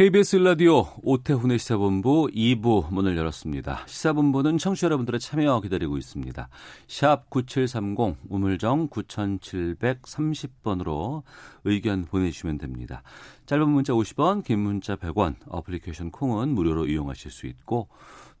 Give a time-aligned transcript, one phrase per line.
[0.00, 3.84] KBS 라디오 오태훈의 시사본부 2부 문을 열었습니다.
[3.86, 6.48] 시사본부는 청취자 여러분들의 참여 기다리고 있습니다.
[6.88, 11.22] 샵 9730 우물정 9730번으로
[11.64, 13.02] 의견 보내주시면 됩니다.
[13.44, 17.90] 짧은 문자 50원, 긴 문자 100원, 어플리케이션 콩은 무료로 이용하실 수 있고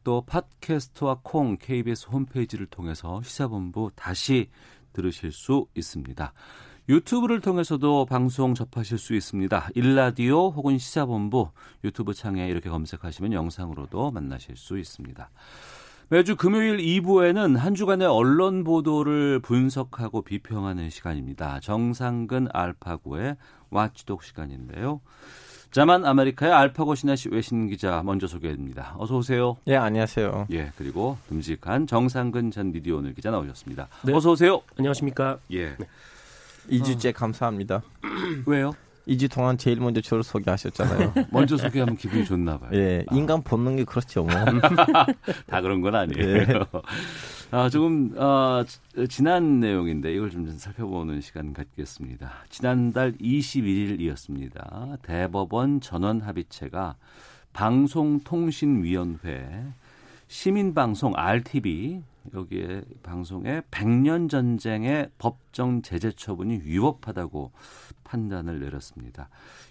[0.02, 4.48] 또 팟캐스트와 콩 KBS 홈페이지를 통해서 시사본부 다시
[4.94, 6.32] 들으실 수 있습니다.
[6.88, 9.68] 유튜브를 통해서도 방송 접하실 수 있습니다.
[9.74, 11.50] 일라디오 혹은 시사본부
[11.84, 15.30] 유튜브 창에 이렇게 검색하시면 영상으로도 만나실 수 있습니다.
[16.08, 21.60] 매주 금요일 2부에는 한 주간의 언론 보도를 분석하고 비평하는 시간입니다.
[21.60, 23.36] 정상근 알파고의
[23.70, 25.00] 와치독 시간인데요.
[25.70, 28.96] 자만 아메리카의 알파고 신하시 외신 기자 먼저 소개합니다.
[28.98, 29.56] 어서 오세요.
[29.68, 30.48] 예, 안녕하세요.
[30.50, 33.86] 예, 그리고 듬직한 정상근 전 미디어 오늘 기자 나오셨습니다.
[34.02, 34.12] 네.
[34.12, 34.62] 어서 오세요.
[34.76, 35.38] 안녕하십니까.
[35.52, 35.76] 예.
[36.70, 37.82] 2주째 감사합니다.
[38.46, 38.72] 왜요?
[39.08, 41.14] 2주 동안 제일 먼저 저를 소개하셨잖아요.
[41.32, 42.70] 먼저 소개하면 기분이 좋나 봐요.
[42.74, 44.32] 예, 인간 본능이 그렇죠, 뭐.
[45.46, 46.26] 다 그런 건 아니에요.
[46.26, 46.46] 예.
[47.50, 48.62] 아, 조금 어,
[49.08, 52.30] 지난 내용인데 이걸 좀 살펴보는 시간 갖겠습니다.
[52.48, 55.02] 지난달 21일이었습니다.
[55.02, 56.94] 대법원 전원 합의체가
[57.52, 59.64] 방송통신위원회
[60.28, 62.02] 시민방송 RTV
[62.34, 67.52] 여기에 방송의 백년 전쟁의 법정 제재 처분이 위법하다고
[68.04, 69.28] 판단을 내렸습니다.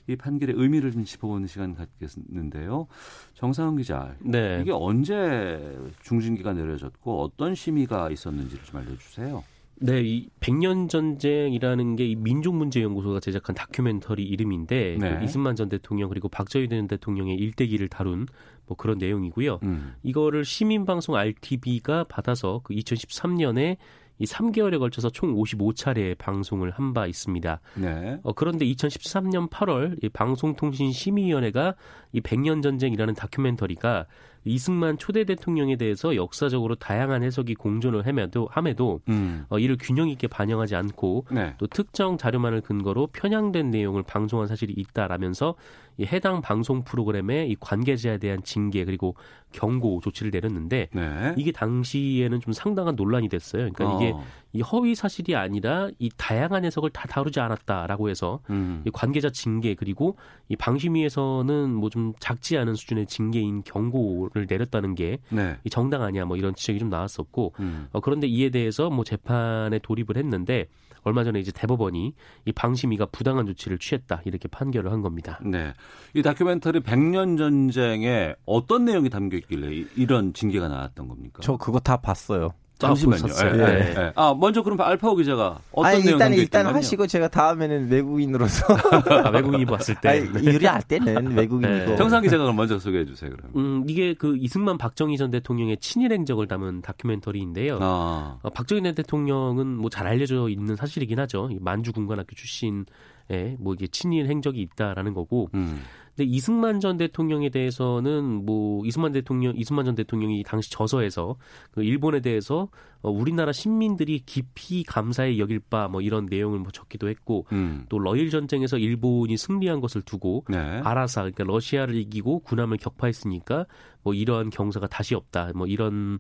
[0.07, 2.87] 이 판결의 의미를 좀 짚어보는 시간 갖겠는데요.
[3.35, 4.59] 정상훈 기자, 네.
[4.61, 9.43] 이게 언제 중징계가 내려졌고 어떤 심의가 있었는지를 좀 알려주세요.
[9.81, 15.17] 네, 이 백년 전쟁이라는 게 이 민족문제연구소가 제작한 다큐멘터리 이름인데 네.
[15.19, 18.27] 그 이승만 전 대통령 그리고 박정희 전 대통령의 일대기를 다룬
[18.65, 19.59] 뭐 그런 내용이고요.
[19.63, 19.93] 음.
[20.03, 23.77] 이거를 시민방송 RTB가 받아서 그 2013년에
[24.21, 27.61] 이 3개월에 걸쳐서 총 55차례 방송을 한 바 있습니다.
[27.75, 28.19] 네.
[28.23, 31.75] 어, 그런데 2013년 8월 이 방송통신심의위원회가
[32.11, 34.05] 이 백년 전쟁이라는 다큐멘터리가
[34.45, 39.45] 이승만 초대 대통령에 대해서 역사적으로 다양한 해석이 공존을 함에도, 함에도 음.
[39.49, 41.55] 어, 이를 균형 있게 반영하지 않고 네.
[41.57, 45.55] 또 특정 자료만을 근거로 편향된 내용을 방송한 사실이 있다라면서
[45.97, 49.15] 이 해당 방송 프로그램의 이 관계자에 대한 징계 그리고
[49.51, 51.33] 경고 조치를 내렸는데 네.
[51.37, 53.69] 이게 당시에는 좀 상당한 논란이 됐어요.
[53.71, 54.23] 그러니까 이게 어.
[54.53, 58.81] 이 허위 사실이 아니라 이 다양한 해석을 다 다루지 않았다라고 해서 음.
[58.85, 60.15] 이 관계자 징계 그리고
[60.47, 65.57] 이 방심위에서는 뭐 좀 작지 않은 수준의 징계인 경고를 내렸다는 게이 네.
[65.69, 67.87] 정당하냐 뭐 이런 지적이 좀 나왔었고 음.
[67.91, 70.67] 어, 그런데 이에 대해서 뭐 재판에 돌입을 했는데
[71.03, 72.13] 얼마 전에 이제 대법원이
[72.45, 75.39] 이 방심위가 부당한 조치를 취했다 이렇게 판결을 한 겁니다.
[75.43, 75.73] 네.
[76.13, 81.39] 이 다큐멘터리 백년 전쟁에 어떤 내용이 담겨 있길래 이- 이런 징계가 나왔던 겁니까?
[81.43, 82.53] 저 그거 다 봤어요.
[82.79, 83.21] 잠시만요.
[83.21, 83.55] 보셨어요?
[83.55, 83.93] 예, 예, 네.
[83.97, 84.11] 예.
[84.15, 86.65] 아, 먼저 그럼 알파오 기자가 어떤 아니, 내용 일단, 일단?
[86.73, 88.65] 하시고 제가 다음에는 외국인으로서.
[89.25, 91.85] 아, 외국인이 봤을 때 아니, 유리할 때는 외국인이고.
[91.91, 91.95] 네.
[91.97, 93.51] 정상 기자가 그럼 먼저 소개해 주세요, 그럼.
[93.55, 97.79] 음, 이게 그 이승만 박정희 전 대통령의 친일 행적을 담은 다큐멘터리인데요.
[97.81, 98.37] 아.
[98.41, 101.49] 어, 박정희 전 대통령은 뭐 잘 알려져 있는 사실이긴 하죠.
[101.51, 105.49] 이 만주 군관학교 출신에 뭐 이게 친일 행적이 있다라는 거고.
[105.53, 105.81] 음.
[106.19, 111.37] 근데 이승만 전 대통령에 대해서는 뭐 이승만 대통령 이승만 전 대통령이 당시 저서에서
[111.71, 112.67] 그 일본에 대해서
[113.01, 117.85] 어, 우리나라 시민들이 깊이 감사히 여길 바 뭐 이런 내용을 뭐 적기도 했고 음.
[117.87, 120.57] 또 러일 전쟁에서 일본이 승리한 것을 두고 네.
[120.57, 123.65] 아라사 그러니까 러시아를 이기고 군함을 격파했으니까
[124.03, 126.19] 뭐 이러한 경사가 다시 없다 뭐 이런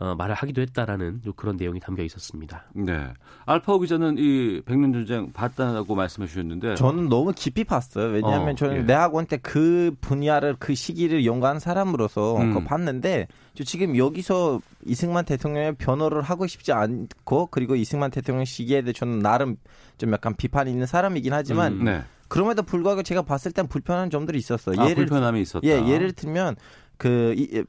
[0.00, 2.64] 어, 말을 하기도 했다라는 요 그런 내용이 담겨 있었습니다.
[2.74, 3.08] 네.
[3.44, 8.06] 알파오 기자는 이 백년 전쟁 봤다고 말씀해 주셨는데 저는 너무 깊이 봤어요.
[8.06, 8.82] 왜냐하면 어, 저는 예.
[8.82, 12.52] 내 학원 때 그 분야를 그 시기를 연구한 사람으로서 음.
[12.52, 18.82] 그거 봤는데 저 지금 여기서 이승만 대통령의 변호를 하고 싶지 않고 그리고 이승만 대통령 시기에
[18.82, 19.56] 대해 저는 나름
[19.98, 21.84] 좀 약간 비판이 있는 사람이긴 하지만 음.
[21.84, 22.02] 네.
[22.28, 24.80] 그럼에도 불구하고 제가 봤을 땐 불편한 점들이 있었어요.
[24.80, 25.66] 아, 예를 불편함이 있었다.
[25.66, 26.54] 예, 예를 들면
[26.96, 27.64] 그 이,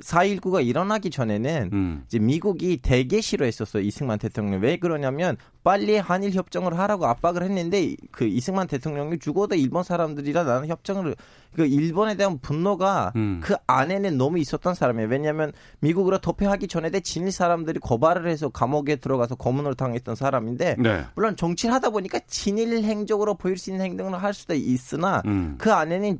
[0.00, 2.02] 4.19가 일어나기 전에는 음.
[2.06, 8.24] 이제 미국이 되게 싫어했었어요 이승만 대통령 왜 그러냐면 빨리 한일 협정을 하라고 압박을 했는데 그
[8.24, 11.14] 이승만 대통령이 죽어도 일본 사람들이랑 나는 협정을
[11.54, 13.40] 그 일본에 대한 분노가 음.
[13.42, 19.34] 그 안에는 너무 있었던 사람이에요 왜냐하면 미국으로 도피하기 전에 진일 사람들이 고발을 해서 감옥에 들어가서
[19.34, 21.04] 고문을 당했던 사람인데 네.
[21.14, 25.56] 물론 정치를 하다 보니까 진일 행적으로 보일 수 있는 행동을 할 수도 있으나 음.
[25.58, 26.18] 그 안에는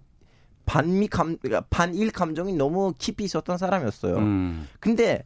[0.72, 4.16] 반미 감 그러니까 반일 감정이 너무 깊이 있었던 사람이었어요.
[4.16, 4.66] 음.
[4.80, 5.22] 근데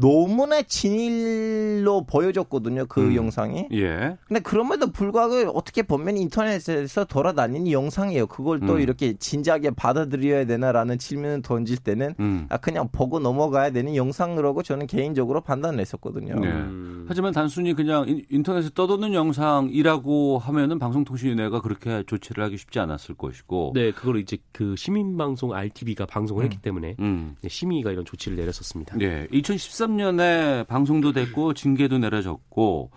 [0.00, 2.86] 너무나 진일로 보여줬거든요.
[2.86, 3.14] 그 음.
[3.16, 3.66] 영상이.
[3.72, 4.16] 예.
[4.28, 8.28] 근데 그럼에도 불구하고 어떻게 보면 인터넷에서 돌아다니는 영상이에요.
[8.28, 8.80] 그걸 또 음.
[8.80, 12.46] 이렇게 진지하게 받아들여야 되나라는 질문을 던질 때는 음.
[12.48, 16.38] 아 그냥 보고 넘어가야 되는 영상이라고 저는 개인적으로 판단을 했었거든요.
[16.38, 16.46] 네.
[16.48, 17.04] 음.
[17.08, 23.72] 하지만 단순히 그냥 인- 인터넷에 떠도는 영상이라고 하면은 방송통신위원회가 그렇게 조치를 하기 쉽지 않았을 것이고.
[23.74, 27.34] 네, 그걸 이제 그 시민방송 RTV가 방송을 했기 때문에 음.
[27.42, 28.96] 네, 심의가 이런 조치를 내렸었습니다.
[28.96, 29.26] 네.
[29.32, 32.90] 2013 년에 방송도 됐고 징계도 내려졌고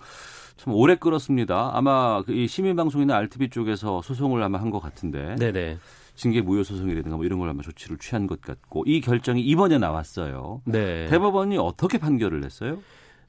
[0.58, 1.72] 참 오래 끌었습니다.
[1.74, 5.78] 아마 그이 시민방송이나 RTV 쪽에서 소송을 아마 한 것 같은데 네네.
[6.16, 10.62] 징계 무효 소송이라든가 뭐 이런 걸 아마 조치를 취한 것 같고 이 결정이 이번에 나왔어요.
[10.66, 11.08] 네.
[11.08, 12.78] 대법원이 어떻게 판결을 냈어요?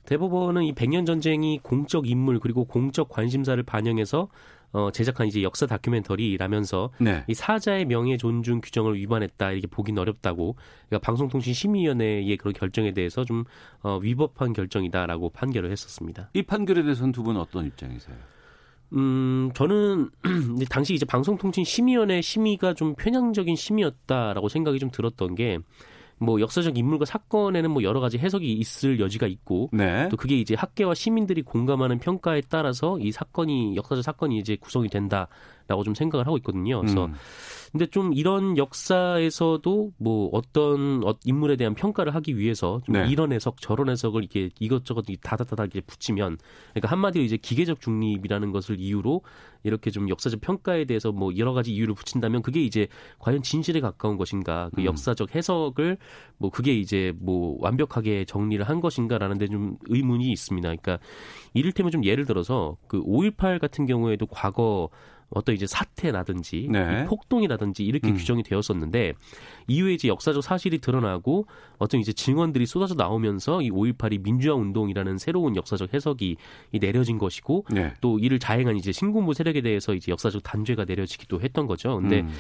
[0.05, 4.29] 대법원은 이 백년 전쟁이 공적 인물 그리고 공적 관심사를 반영해서
[4.73, 7.25] 어, 제작한 이제 역사 다큐멘터리라면서 네.
[7.29, 10.57] 이 사자의 명예 존중 규정을 위반했다 이렇게 보기는 어렵다고
[10.89, 13.45] 그러니까 방송통신심의위원회의 그런 결정에 대해서 좀
[13.83, 16.31] 어, 위법한 결정이다라고 판결을 했었습니다.
[16.33, 18.17] 이 판결에 대해서는 두 분은 어떤 입장이세요?
[18.95, 20.11] 음, 저는
[20.69, 25.59] 당시 이제 방송통신심의위원회 심의가 좀 편향적인 심의였다라고 생각이 좀 들었던 게
[26.23, 30.09] 뭐 역사적 인물과 사건에는 뭐 여러 가지 해석이 있을 여지가 있고 네.
[30.09, 35.29] 또 그게 이제 학계와 시민들이 공감하는 평가에 따라서 이 사건이 역사적 사건이 이제 구성이 된다
[35.73, 36.81] 라고 좀 생각을 하고 있거든요.
[36.81, 37.15] 그래서 음.
[37.73, 43.09] 근데 좀 이런 역사에서도 뭐 어떤 어- 인물에 대한 평가를 하기 위해서 좀 네.
[43.09, 46.37] 이런 해석 저런 해석을 이게 이것저것 다다다다 이렇게 붙이면
[46.75, 49.23] 그러니까 한마디로 이제 기계적 중립이라는 것을 이유로
[49.63, 52.89] 이렇게 좀 역사적 평가에 대해서 뭐 여러 가지 이유를 붙인다면 그게 이제
[53.19, 54.87] 과연 진실에 가까운 것인가 그 음.
[54.87, 55.97] 역사적 해석을
[56.37, 60.67] 뭐 그게 이제 뭐 완벽하게 정리를 한 것인가라는 데 좀 의문이 있습니다.
[60.69, 60.99] 그러니까
[61.55, 64.89] 이를테면 좀 예를 들어서 그 5.18 같은 경우에도 과거
[65.35, 67.03] 어떤 이제 사태라든지 네.
[67.03, 68.17] 이 폭동이라든지 이렇게 음.
[68.17, 69.15] 규정이 되었었는데
[69.67, 71.47] 이후에 이제 역사적 사실이 드러나고
[71.79, 76.37] 어떤 이제 증언들이 쏟아져 나오면서 이 5.18이 민주화 운동이라는 새로운 역사적 해석이
[76.73, 77.93] 이 내려진 것이고 네.
[78.01, 81.97] 또 이를 자행한 이제 신군부 세력에 대해서 이제 역사적 단죄가 내려지기도 했던 거죠.
[81.97, 82.31] 근데 음.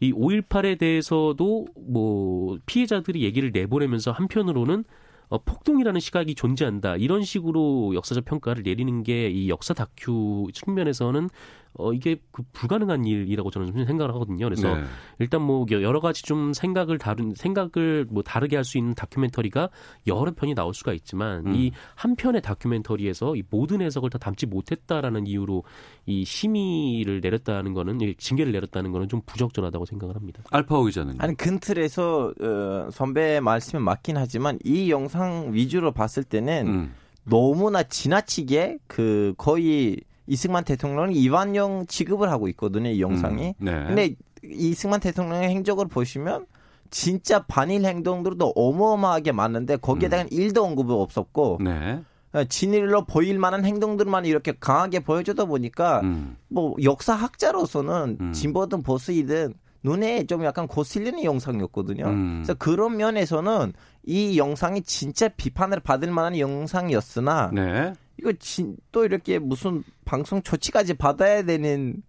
[0.00, 4.84] 이 5.18에 대해서도 뭐 피해자들이 얘기를 내보내면서 한편으로는
[5.28, 6.96] 어, 폭동이라는 시각이 존재한다.
[6.96, 11.28] 이런 식으로 역사적 평가를 내리는 게 이 역사 다큐 측면에서는
[11.74, 14.46] 어, 이게 그 불가능한 일이라고 저는 좀 생각을 하거든요.
[14.46, 14.84] 그래서 네.
[15.18, 19.68] 일단 뭐 여러 가지 좀 생각을 다룬 생각을 뭐 다르게 할 수 있는 다큐멘터리가
[20.06, 21.54] 여러 편이 나올 수가 있지만 음.
[21.54, 25.64] 이한 편의 다큐멘터리에서 이 모든 해석을 다 담지 못했다라는 이유로
[26.06, 30.42] 이 심의를 내렸다는 거는 이 징계를 내렸다는 거는 좀 부적절하다고 생각을 합니다.
[30.50, 36.66] 알파오 기자는 아니 근 틀에서 어, 선배 말씀에 맞긴 하지만 이 영상 위주로 봤을 때는
[36.66, 36.94] 음.
[37.24, 43.54] 너무나 지나치게 그 거의 이승만 대통령이 이완용 취급을 하고 있거든요 이 영상이.
[43.58, 43.64] 음.
[43.64, 43.84] 네.
[43.86, 46.46] 근데 이승만 대통령의 행적을 보시면
[46.90, 52.00] 진짜 반일 행동들도 어마어마하게 많은데 거기에다가 는 일도 언급이 없었고 네.
[52.32, 56.36] 어, 진일로 보일 만한 행동들만 이렇게 강하게 보여주다 보니까 음.
[56.46, 58.32] 뭐 역사학자로서는 음.
[58.32, 62.04] 진보든 보수이든 눈에 좀 약간 거슬리는 영상이었거든요.
[62.06, 62.42] 음.
[62.42, 63.72] 그래서 그런 면에서는
[64.04, 67.92] 이 영상이 진짜 비판을 받을 만한 영상이었으나 네.
[68.18, 72.02] 이거 진, 또 이렇게 무슨 방송 조치까지 받아야 되는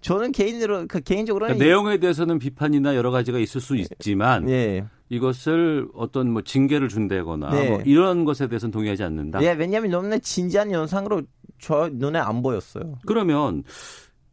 [0.00, 4.84] 저는 개인으로 그 개인적으로는 그러니까 내용에 대해서는 비판이나 여러 가지가 있을 수 있지만 예.
[5.08, 7.70] 이것을 어떤 뭐 징계를 준다거나 네.
[7.70, 9.42] 뭐 이런 것에 대해서는 동의하지 않는다.
[9.42, 11.22] 예, 왜냐하면 너무나 진지한 영상으로
[11.60, 12.94] 저 눈에 안 보였어요.
[13.06, 13.64] 그러면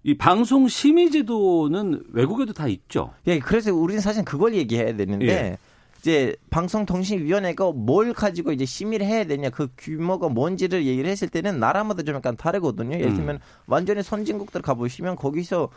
[0.05, 3.12] 이 방송 심의 제도는 외국에도 다 있죠.
[3.25, 5.57] 예, 그래서 우리는 사실 그걸 얘기해야 되는데 예.
[5.97, 12.03] 이제 방송통신위원회가 뭘 가지고 이제 심의를 해야 되냐 그 규모가 뭔지를 얘기를 했을 때는 나라마다
[12.03, 12.93] 좀 약간 다르거든요.
[12.93, 13.15] 예를 음.
[13.15, 15.69] 들면 완전히 선진국들 가보시면 거기서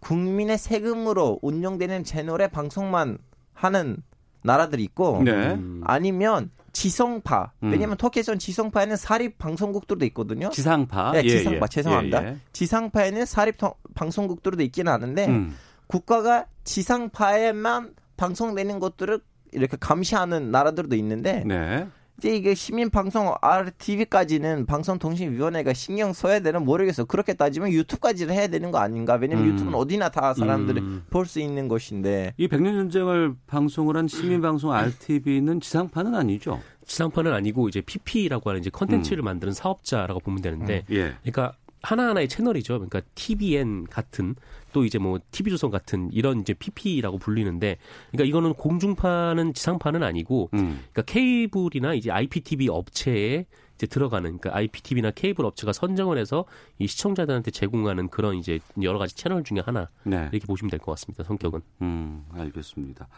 [0.00, 3.18] 국민의 세금으로 운영되는 채널의 방송만
[3.52, 3.98] 하는
[4.42, 5.30] 나라들이 있고 네.
[5.54, 5.82] 음.
[5.84, 7.72] 아니면 지성파 음.
[7.72, 10.50] 왜냐하면 터키에서는 지성파에는 사립 방송국들도 있거든요.
[10.50, 11.12] 지상파.
[11.12, 12.22] 네, 지상파 죄송합니다.
[12.22, 12.36] 예, 예.
[12.52, 15.56] 지상파에는 사립 통- 방송국들도 있기는 하는데 음.
[15.86, 19.20] 국가가 지상파에만 방송되는 것들을
[19.52, 21.86] 이렇게 감시하는 나라들도 있는데 네.
[22.18, 27.04] 이제 이게 시민 방송 RTV까지는 방송통신위원회가 신경 써야 되는 모르겠어.
[27.04, 29.14] 그렇게 따지면 유튜브까지는 해야 되는 거 아닌가?
[29.14, 29.52] 왜냐면 음.
[29.52, 31.04] 유튜브는 어디나 다 사람들이 음.
[31.10, 32.32] 볼수 있는 것인데.
[32.38, 36.60] 이 백년 전쟁을 방송을 한 시민 방송 RTV는 지상파는 아니죠.
[36.86, 41.14] 지상파는 아니고 이제 PP라고 하는 이제 컨텐츠를 만드는 사업자라고 보면 되는데 예.
[41.22, 42.74] 그러니까 하나하나의 채널이죠.
[42.74, 44.34] 그러니까 TVN 같은
[44.76, 47.78] 또 이제 뭐 TV조선 같은 이런 이제 PP라고 불리는데
[48.10, 50.84] 그러니까 이거는 공중파는 지상파는 아니고 음.
[50.92, 56.44] 그러니까 케이블이나 이제 IPTV 업체의 이제 들어가는 그러니까 IPTV나 케이블 업체가 선정을 해서
[56.78, 60.28] 이 시청자들한테 제공하는 그런 이제 여러 가지 채널 중에 하나 네.
[60.30, 61.24] 이렇게 보시면 될 것 같습니다.
[61.24, 61.62] 성격은.
[61.80, 63.08] 음, 알겠습니다.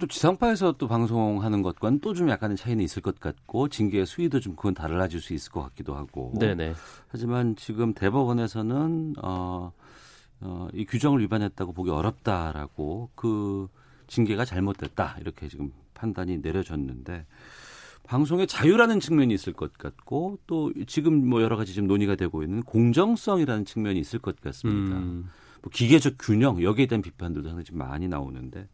[0.00, 4.56] 또 지상파에서 또 방송하는 것과는 또 좀 약간의 차이는 있을 것 같고 징계의 수위도 좀
[4.56, 6.32] 그건 달라질 수 있을 것 같기도 하고.
[6.40, 6.72] 네네.
[7.08, 9.72] 하지만 지금 대법원에서는 어,
[10.44, 13.68] 어, 이 규정을 위반했다고 보기 어렵다라고 그
[14.06, 17.26] 징계가 잘못됐다 이렇게 지금 판단이 내려졌는데
[18.04, 22.62] 방송의 자유라는 측면이 있을 것 같고 또 지금 뭐 여러 가지 지금 논의가 되고 있는
[22.62, 24.98] 공정성이라는 측면이 있을 것 같습니다.
[24.98, 25.30] 음.
[25.62, 28.68] 뭐 기계적 균형 여기에 대한 비판들도 상당히 좀 많이 나오는데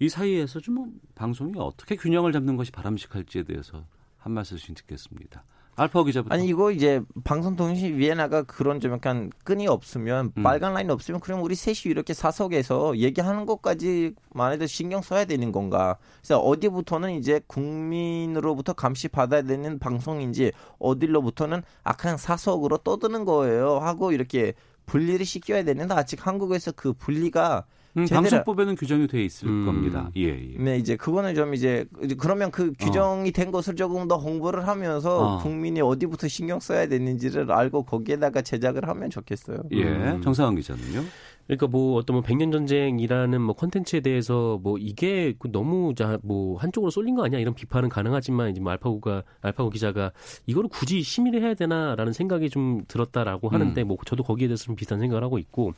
[0.00, 3.86] 이 사이에서 좀뭐 방송이 어떻게 균형을 잡는 것이 바람직할지에 대해서
[4.18, 5.44] 한 말씀씩 듣겠습니다.
[5.76, 6.34] 알파 기자부터.
[6.34, 10.42] 아니 이거 이제 방송통신위원회가 그런 좀 약간 끈이 없으면 음.
[10.42, 15.96] 빨간 라인이 없으면 그럼 우리 셋이 이렇게 사석에서 얘기하는 것까지만 해도 신경 써야 되는 건가?
[16.20, 24.12] 그래서 어디부터는 이제 국민으로부터 감시 받아야 되는 방송인지 어디로부터는 아 그냥 사석으로 떠드는 거예요 하고
[24.12, 24.54] 이렇게
[24.86, 27.64] 분리를 시켜야 되는데 아직 한국에서 그 분리가
[27.96, 29.66] 음, 제대로- 방송법에는 규정이 돼 있을 음.
[29.66, 30.10] 겁니다.
[30.16, 30.56] 예, 예.
[30.58, 31.86] 네, 이제 그거는 좀 이제
[32.18, 35.38] 그러면 그 규정이 된 것을 조금 더 홍보를 하면서 어.
[35.38, 39.58] 국민이 어디부터 신경 써야 되는지를 알고 거기에다가 제작을 하면 좋겠어요.
[39.72, 39.84] 예.
[39.84, 40.20] 음.
[40.22, 41.04] 정상환 기자는요?
[41.46, 46.90] 그러니까 뭐 어떤 뭐 백년 전쟁이라는 뭐 컨텐츠에 대해서 뭐 이게 그 너무 자뭐 한쪽으로
[46.90, 50.10] 쏠린 거 아니야 이런 비판은 가능하지만 이제 뭐 알파고가 알파고 기자가
[50.46, 53.88] 이거를 굳이 심의를 해야 되나라는 생각이 좀 들었다라고 하는데 음.
[53.88, 55.74] 뭐 저도 거기에 대해서 좀 비슷한 생각을 하고 있고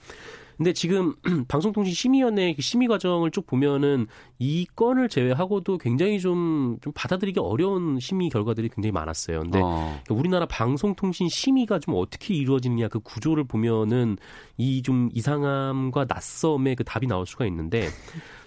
[0.57, 1.15] 근데 지금
[1.49, 4.07] 방송통신심의위원회 그 심의 과정을 쭉 보면은
[4.39, 9.41] 이 건을 제외하고도 굉장히 좀, 좀 받아들이기 어려운 심의 결과들이 굉장히 많았어요.
[9.41, 10.01] 근데 어.
[10.05, 14.17] 그러니까 우리나라 방송통신 심의가 좀 어떻게 이루어지느냐 그 구조를 보면은
[14.57, 17.89] 이 좀 이상함과 낯섦의 그 답이 나올 수가 있는데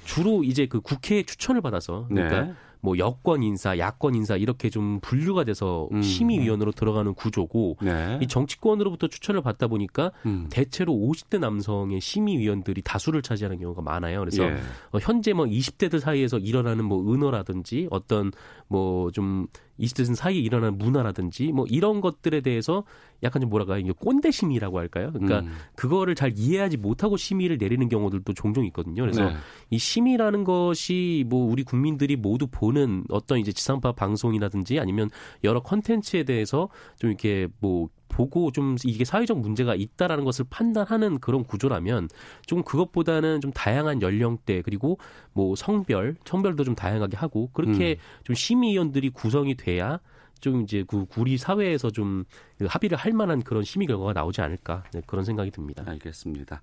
[0.05, 2.53] 주로 이제 그 국회 추천을 받아서 그러니까 네.
[2.81, 6.01] 뭐 여권 인사, 야권 인사 이렇게 좀 분류가 돼서 음.
[6.01, 8.19] 심의위원으로 들어가는 구조고 네.
[8.21, 10.47] 이 정치권으로부터 추천을 받다 보니까 음.
[10.49, 14.19] 대체로 50대 남성의 심의위원들이 다수를 차지하는 경우가 많아요.
[14.19, 14.57] 그래서 예.
[14.91, 18.31] 어, 현재 뭐 20대들 사이에서 일어나는 뭐 은어라든지 어떤
[18.67, 19.47] 뭐좀
[19.79, 22.83] 20대들 사이에 일어나는 문화라든지 뭐 이런 것들에 대해서
[23.23, 25.11] 약간 좀 뭐랄까 이게 꼰대 심의라고 할까요?
[25.11, 25.51] 그러니까 음.
[25.75, 29.01] 그거를 잘 이해하지 못하고 심의를 내리는 경우들도 종종 있거든요.
[29.03, 29.35] 그래서 네.
[29.69, 35.09] 이 심의라는 것이 뭐 우리 국민들이 모두 보는 어떤 이제 지상파 방송이라든지 아니면
[35.43, 41.43] 여러 컨텐츠에 대해서 좀 이렇게 뭐 보고 좀 이게 사회적 문제가 있다라는 것을 판단하는 그런
[41.43, 42.09] 구조라면
[42.45, 44.97] 좀 그것보다는 좀 다양한 연령대 그리고
[45.31, 49.99] 뭐 성별, 성별도 좀 다양하게 하고 그렇게 좀 심의위원들이 구성이 돼야
[50.41, 55.01] 좀 이제 그 우리 사회에서 좀그 합의를 할 만한 그런 심의 결과가 나오지 않을까 네,
[55.05, 55.83] 그런 생각이 듭니다.
[55.85, 56.61] 알겠습니다.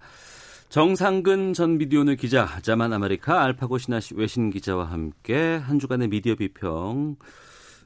[0.69, 7.17] 정상근 전 미디어오늘 기자, 자만 아메리카 알파고 시나씨 외신 기자와 함께 한 주간의 미디어 비평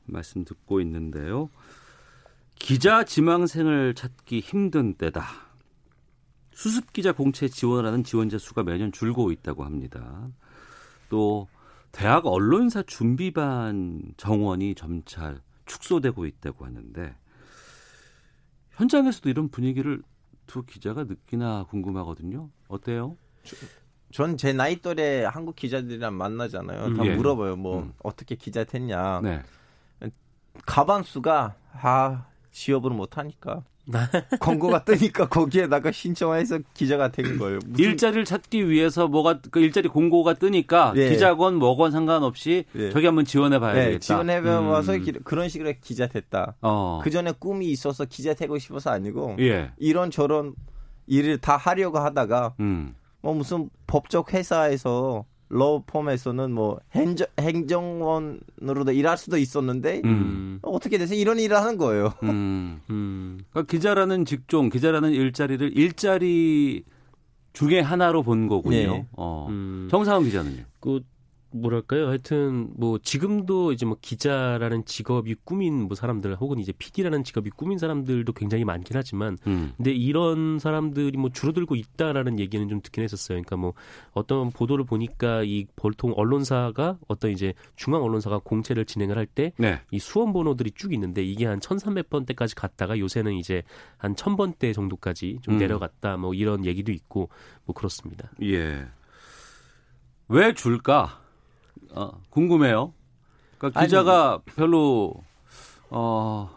[0.06, 1.50] 말씀 듣고 있는데요.
[2.60, 5.24] 기자 지망생을 찾기 힘든 때다.
[6.52, 10.28] 수습 기자 공채 지원하는 지원자 수가 매년 줄고 있다고 합니다.
[11.08, 11.48] 또
[11.90, 15.34] 대학 언론사 준비반 정원이 점차
[15.66, 17.16] 축소되고 있다고 하는데
[18.72, 20.02] 현장에서도 이런 분위기를
[20.46, 22.50] 두 기자가 느끼나 궁금하거든요.
[22.68, 23.16] 어때요?
[24.12, 26.94] 전 제 나이 또래 한국 기자들이랑 만나잖아요.
[26.94, 27.16] 다 음, 예.
[27.16, 27.56] 물어봐요.
[27.56, 27.94] 뭐 음.
[28.02, 29.20] 어떻게 기자 됐냐.
[29.22, 29.42] 네.
[30.66, 33.62] 가반 수가 아 취업을 못 하니까
[34.40, 37.58] 광고가 뜨니까 거기에다가 신청해서 기자가 된 거예요.
[37.66, 41.08] 무슨- 일자리를 찾기 위해서 뭐가 그 일자리 공고가 뜨니까 예.
[41.08, 42.90] 기자건 뭐건 상관없이 예.
[42.90, 44.00] 저기 한번 지원해 봐야 네, 되겠다.
[44.00, 45.04] 지원해 봐서 음.
[45.24, 46.54] 그런 식으로 기자 됐다.
[46.60, 47.00] 어.
[47.02, 49.72] 그 전에 꿈이 있어서 기자 되고 싶어서 아니고 예.
[49.78, 50.54] 이런 저런
[51.08, 52.94] 일을 다 하려고 하다가 음.
[53.22, 60.58] 뭐 무슨 법적 회사에서 러펌에서는 뭐 행정, 행정원으로도 일할 수도 있었는데 음.
[60.62, 62.14] 어떻게 돼서 이런 일을 하는 거예요.
[62.22, 62.80] 음.
[62.88, 63.40] 음.
[63.50, 66.84] 그러니까 기자라는 직종, 기자라는 일자리를 일자리
[67.52, 68.76] 중에 하나로 본 거군요.
[68.76, 69.06] 네.
[69.12, 69.48] 어.
[69.50, 69.88] 음.
[69.90, 70.62] 정상훈 기자는요.
[70.78, 71.00] 그
[71.52, 72.08] 뭐랄까요?
[72.08, 77.78] 하여튼 뭐 지금도 이제 뭐 기자라는 직업이 꾸민 뭐 사람들 혹은 이제 PD라는 직업이 꾸민
[77.78, 79.72] 사람들도 굉장히 많긴 하지만 음.
[79.76, 83.36] 근데 이런 사람들이 뭐 줄어들고 있다라는 얘기는 좀 듣긴 했었어요.
[83.36, 83.74] 그러니까 뭐
[84.12, 89.80] 어떤 보도를 보니까 이 보통 언론사가 어떤 이제 중앙 언론사가 공채를 진행을 할 때이 네.
[89.98, 93.62] 수험 번호들이 쭉 있는데 이게 한 1,300번대까지 갔다가 요새는 이제
[93.96, 95.58] 한 1,000번대 정도까지 좀 음.
[95.58, 97.28] 내려갔다 뭐 이런 얘기도 있고
[97.64, 98.30] 뭐 그렇습니다.
[98.42, 98.86] 예.
[100.28, 101.20] 왜 줄까?
[101.94, 102.92] 어, 궁금해요.
[103.58, 105.14] 그러니까 아니, 기자가 별로
[105.90, 106.50] 어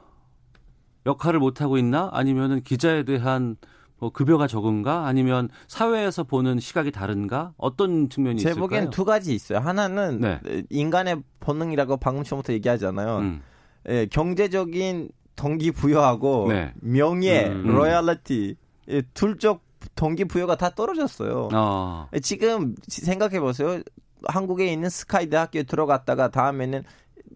[1.06, 2.10] 역할을 못 하고 있나?
[2.14, 3.58] 아니면은 기자에 대한
[3.98, 5.06] 뭐 급여가 적은가?
[5.06, 7.54] 아니면 사회에서 보는 시각이 다른가?
[7.58, 8.68] 어떤 측면이 제 있을까요?
[8.68, 9.60] 보기엔 두 가지 있어요.
[9.60, 10.40] 하나는 네.
[10.70, 13.18] 인간의 본능이라고 방금 전부터 얘기하잖아요.
[13.20, 13.42] 음.
[13.90, 16.74] 예, 경제적인 동기 부여하고 네.
[16.82, 17.68] 명예, 음.
[17.68, 18.56] 로얄리티
[18.90, 19.62] 예, 둘쪽
[19.96, 21.50] 동기 부여가 다 떨어졌어요.
[21.54, 22.08] 어.
[22.14, 23.82] 예, 지금 생각해 보세요.
[24.28, 26.84] 한국에 있는 스카이 대학교에 들어갔다가 다음에는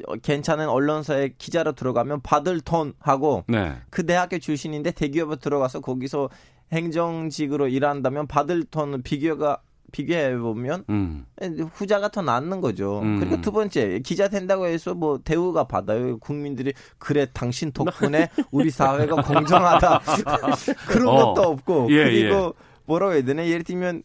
[0.06, 3.76] 어, 괜찮은 언론사에 기자로 들어가면 받을 돈 하고 네.
[3.90, 6.30] 그 대학교 출신인데 대기업에 들어가서 거기서
[6.72, 11.26] 행정직으로 일한다면 받을 돈 비교가 비교해 보면 음.
[11.74, 13.00] 후자가 더 낫는 거죠.
[13.00, 13.20] 음.
[13.20, 16.18] 그리고 두 번째 기자 된다고 해서 뭐 대우가 받아요.
[16.20, 20.02] 국민들이 그래 당신 덕분에 우리 사회가 공정하다
[20.90, 21.34] 그런 어.
[21.34, 22.54] 것도 없고 예, 그리고
[22.86, 24.04] 뭐라고 해야 되나 예를 들면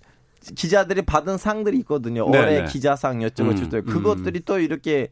[0.55, 2.29] 기자들이 받은 상들이 있거든요.
[2.31, 2.65] 네, 올해 네.
[2.67, 5.09] 기자상 여쭤저쩌 음, 그것들이 또 이렇게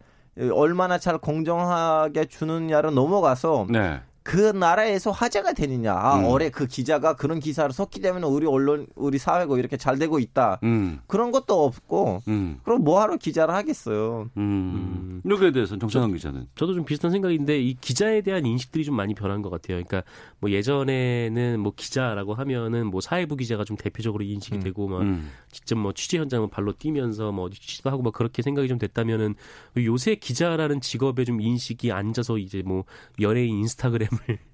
[0.53, 4.01] 얼마나 잘 공정하게 주느냐로 넘어가서 네.
[4.23, 5.95] 그 나라에서 화제가 되느냐.
[5.95, 6.27] 아, 음.
[6.27, 10.61] 올해 그 기자가 그런 기사를 썼기 때문에 우리 언론, 우리 사회가 이렇게 잘 되고 있다.
[10.63, 11.01] 음.
[11.07, 12.61] 그런 것도 없고, 음.
[12.63, 14.31] 그럼 뭐하러 기자를 하겠어요.
[14.37, 15.23] 음.
[15.29, 19.41] 여기에 대해서는 정찬환 기자는 저도 좀 비슷한 생각인데 이 기자에 대한 인식들이 좀 많이 변한
[19.41, 19.83] 것 같아요.
[19.83, 20.03] 그러니까
[20.39, 24.63] 뭐 예전에는 뭐 기자라고 하면은 뭐 사회부 기자가 좀 대표적으로 인식이 음.
[24.63, 25.31] 되고 막 음.
[25.51, 29.35] 직접 뭐 취재 현장을 발로 뛰면서 뭐 취재도 하고 막 그렇게 생각이 좀 됐다면은
[29.79, 32.85] 요새 기자라는 직업에 좀 인식이 앉아서 이제 뭐
[33.21, 34.39] 연예인 인스타그램 을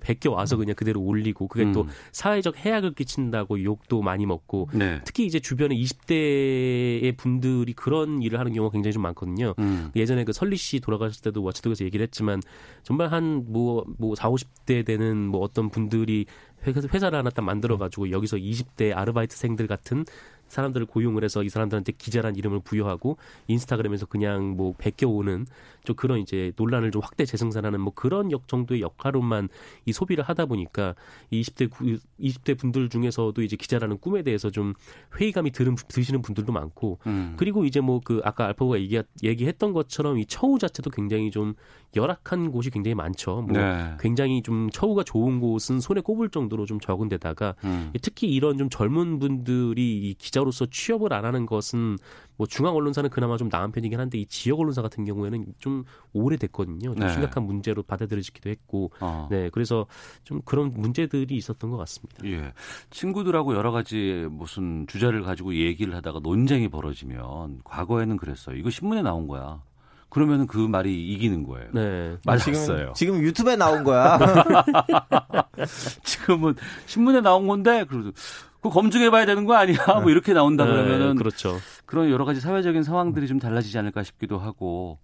[0.00, 1.88] 베껴 와서 그냥 그대로 올리고 그게 또 음.
[2.12, 5.00] 사회적 해악을 끼친다고 욕도 많이 먹고 네.
[5.04, 9.54] 특히 이제 주변에 20대의 분들이 그런 일을 하는 경우가 굉장히 좀 많거든요.
[9.58, 9.90] 음.
[9.96, 12.42] 예전에 그 설리 씨 돌아가셨을 때도 와치독에서 얘기를 했지만
[12.82, 16.26] 정말 한 뭐뭐 4, 50대 되는 뭐 어떤 분들이
[16.66, 20.04] 회사, 회사를 하나 딱 만들어 가지고 여기서 20대 아르바이트생들 같은
[20.48, 25.46] 사람들을 고용을 해서 이 사람들한테 기자란 이름을 부여하고 인스타그램에서 그냥 뭐 베껴오는
[25.84, 29.48] 좀 그런 이제 논란을 좀 확대 재생산하는 뭐 그런 역 정도의 역할로만
[29.86, 30.94] 이 소비를 하다 보니까
[31.30, 34.74] 이 20대 구, 20대 분들 중에서도 이제 기자라는 꿈에 대해서 좀
[35.18, 37.34] 회의감이 들은 드시는 분들도 많고 음.
[37.36, 41.52] 그리고 이제 뭐 그 아까 알파고가 얘기, 얘기했던 것처럼 이 처우 자체도 굉장히 좀
[41.96, 43.42] 열악한 곳이 굉장히 많죠.
[43.42, 43.96] 뭐 네.
[44.00, 47.92] 굉장히 좀 처우가 좋은 곳은 손에 꼽을 정도로 좀 적은 데다가 음.
[48.00, 51.96] 특히 이런 좀 젊은 분들이 이 기자 로서 취업을 안 하는 것은
[52.36, 56.94] 뭐 중앙 언론사는 그나마 좀 나은 편이긴 한데 이 지역 언론사 같은 경우에는 좀 오래됐거든요.
[56.94, 57.12] 좀 네.
[57.12, 59.28] 심각한 문제로 받아들여지기도 했고, 어.
[59.30, 59.86] 네 그래서
[60.24, 62.24] 좀 그런 문제들이 있었던 것 같습니다.
[62.26, 62.52] 예.
[62.90, 68.56] 친구들하고 여러 가지 무슨 주제를 가지고 얘기를 하다가 논쟁이 벌어지면 과거에는 그랬어요.
[68.56, 69.62] 이거 신문에 나온 거야.
[70.10, 71.68] 그러면은 그 말이 이기는 거예요.
[71.72, 72.16] 네.
[72.24, 72.92] 맞았어요.
[72.92, 74.18] 지금, 지금 유튜브에 나온 거야.
[76.02, 76.54] 지금은
[76.86, 78.12] 신문에 나온 건데 그래도
[78.60, 79.76] 그 검증해 봐야 되는 거 아니야?
[80.02, 81.56] 뭐 이렇게 나온다 네, 그러면은 그렇죠.
[81.86, 84.98] 그런 여러 가지 사회적인 상황들이 좀 달라지지 않을까 싶기도 하고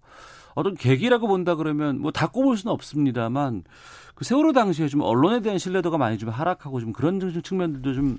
[0.55, 3.63] 어떤 계기라고 본다 그러면 뭐 다 꼽을 수는 없습니다만
[4.15, 8.17] 그 세월호 당시에 좀 언론에 대한 신뢰도가 많이 좀 하락하고 좀 그런 측면들도 좀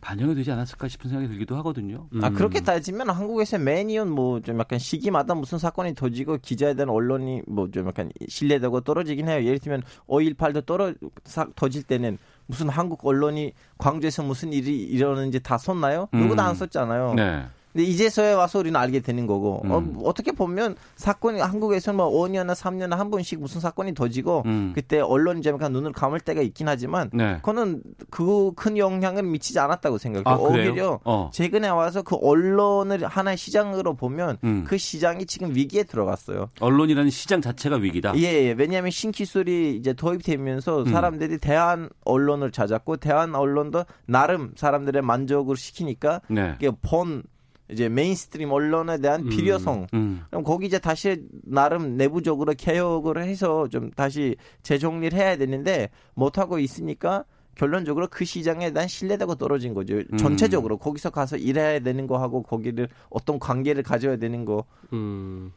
[0.00, 2.06] 반영이 되지 않았을까 싶은 생각이 들기도 하거든요.
[2.22, 2.34] 아, 음.
[2.34, 7.88] 그렇게 따지면 한국에서 매니언 뭐좀 약간 시기마다 무슨 사건이 터지고 기자에 대한 언론이 뭐 좀
[7.88, 9.44] 약간 신뢰도가 떨어지긴 해요.
[9.44, 10.94] 예를 들면 5.18도 떨어
[11.24, 16.08] 사, 터질 때는 무슨 한국 언론이 광주에서 무슨 일이 일어나는지 다 썼나요?
[16.12, 16.46] 누구도 음.
[16.46, 17.14] 안 썼잖아요.
[17.14, 17.46] 네.
[17.74, 19.70] 근데 이제서야 와서 우리는 알게 되는 거고 음.
[19.70, 24.72] 어, 어떻게 보면 사건이 한국에서는 뭐 5년이나 3년에 한 번씩 무슨 사건이 터지고 음.
[24.74, 27.36] 그때 언론이 좀 약간 눈을 감을 때가 있긴 하지만 네.
[27.36, 30.24] 그거는 그 큰 영향을 미치지 않았다고 생각해요.
[30.26, 30.36] 아?
[30.38, 31.30] 오히려 어.
[31.32, 34.64] 최근에 와서 그 언론을 하나의 시장으로 보면 음.
[34.66, 36.48] 그 시장이 지금 위기에 들어갔어요.
[36.60, 38.16] 언론이라는 시장 자체가 위기다.
[38.16, 38.52] 예, 예.
[38.56, 40.84] 왜냐하면 신기술이 이제 도입되면서 음.
[40.86, 46.56] 사람들이 대안 언론을 찾았고 대안 언론도 나름 사람들의 만족을 시키니까 네.
[46.82, 47.22] 본
[47.70, 49.28] 이제 mainstream 언론에 대한 음.
[49.30, 50.22] 필요성 음.
[50.28, 56.58] 그럼 거기 이제 다시 나름 내부적으로 개혁을 해서 좀 다시 재정리를 해야 되는데 못 하고
[56.58, 57.24] 있으니까
[57.54, 59.94] 결론적으로 그 시장에 대한 신뢰도가 떨어진 거죠.
[59.94, 60.16] 음.
[60.16, 64.64] 전체적으로 거기서 가서 일해야 되는 거 하고 거기를 어떤 관계를 가져야 되는 거.
[64.92, 65.52] 음.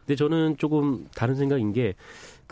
[0.00, 1.94] 근데 저는 조금 다른 생각인 게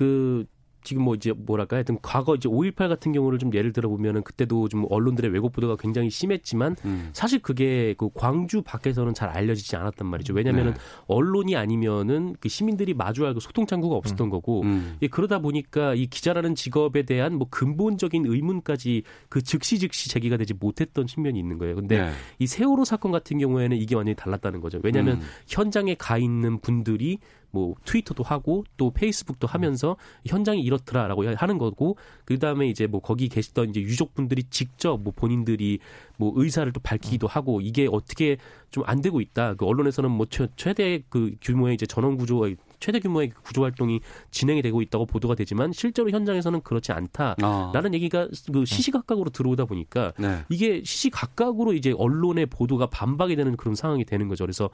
[0.01, 0.47] 그
[0.83, 4.69] 지금 뭐 이제 뭐랄까 하여튼 과거 이제 5.18 같은 경우를 좀 예를 들어 보면은 그때도
[4.69, 7.11] 좀 언론들의 왜곡 보도가 굉장히 심했지만 음.
[7.13, 10.35] 사실 그게 그 광주 밖에서는 잘 알려지지 않았단 말이죠.
[10.35, 10.81] 왜냐면은 네.
[11.07, 14.97] 언론이 아니면은 그 시민들이 마주할 그 소통 창구가 없었던 거고 음.
[15.03, 20.55] 예, 그러다 보니까 이 기자라는 직업에 대한 뭐 근본적인 의문까지 그 즉시 즉시 제기가 되지
[20.55, 21.77] 못했던 측면이 있는 거예요.
[21.77, 22.11] 근데 네.
[22.39, 24.81] 이 세월호 사건 같은 경우에는 이게 완전히 달랐다는 거죠.
[24.83, 25.23] 왜냐하면 음.
[25.49, 27.19] 현장에 가 있는 분들이
[27.51, 33.29] 뭐 트위터도 하고 또 페이스북도 하면서 현장이 이렇더라라고 하는 거고 그 다음에 이제 뭐 거기
[33.29, 35.79] 계시던 이제 유족분들이 직접 뭐 본인들이
[36.17, 38.37] 뭐 의사를 또 밝히기도 하고 이게 어떻게
[38.71, 39.55] 좀 안 되고 있다.
[39.55, 42.47] 그 언론에서는 뭐 최, 최대 그 규모의 이제 전원 구조
[42.81, 47.95] 최대 규모의 구조 활동이 진행이 되고 있다고 보도가 되지만 실제로 현장에서는 그렇지 않다라는 아.
[47.95, 50.45] 얘기가 그 시시각각으로 들어오다 보니까 네.
[50.49, 54.45] 이게 시시각각으로 이제 언론의 보도가 반박이 되는 그런 상황이 되는 거죠.
[54.45, 54.71] 그래서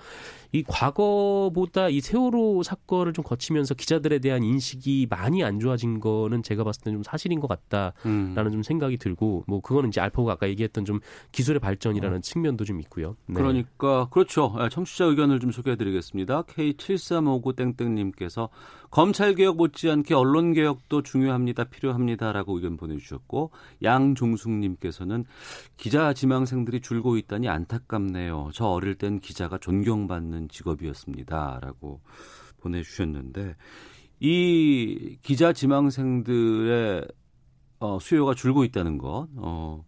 [0.53, 6.65] 이 과거보다 이 세월호 사건을 좀 거치면서 기자들에 대한 인식이 많이 안 좋아진 거는 제가
[6.65, 8.53] 봤을 때는 좀 사실인 것 같다라는 음.
[8.53, 11.01] 좀 생각이 들고 뭐 그거는 이제 알파고가 아까 얘기했던 좀
[11.33, 13.17] 기술의 발전이라는 측면도 좀 있고요.
[13.27, 13.35] 네.
[13.35, 14.55] 그러니까 그렇죠.
[14.61, 16.43] 예, 청취자 의견을 좀 소개해드리겠습니다.
[16.43, 18.49] K7359 땡땡 님께서
[18.91, 23.51] 검찰 개혁 못지않게 언론 개혁도 중요합니다, 필요합니다라고 의견 보내 주셨고
[23.83, 25.25] 양종숙 님께서는
[25.77, 28.51] 기자 지망생들이 줄고 있다니 안타깝네요.
[28.55, 32.01] 저 어릴 땐 기자가 존경받는 직업이었습니다라고
[32.61, 33.57] 보내 주셨는데
[34.21, 37.07] 이 기자 지망생들의
[37.79, 39.85] 어, 수요가 줄고 있다는 것, 어,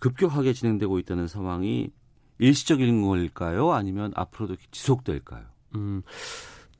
[0.00, 1.90] 급격하게 진행되고 있다는 상황이
[2.38, 3.72] 일시적인 걸까요?
[3.72, 5.44] 아니면 앞으로도 지속될까요?
[5.76, 6.02] 음,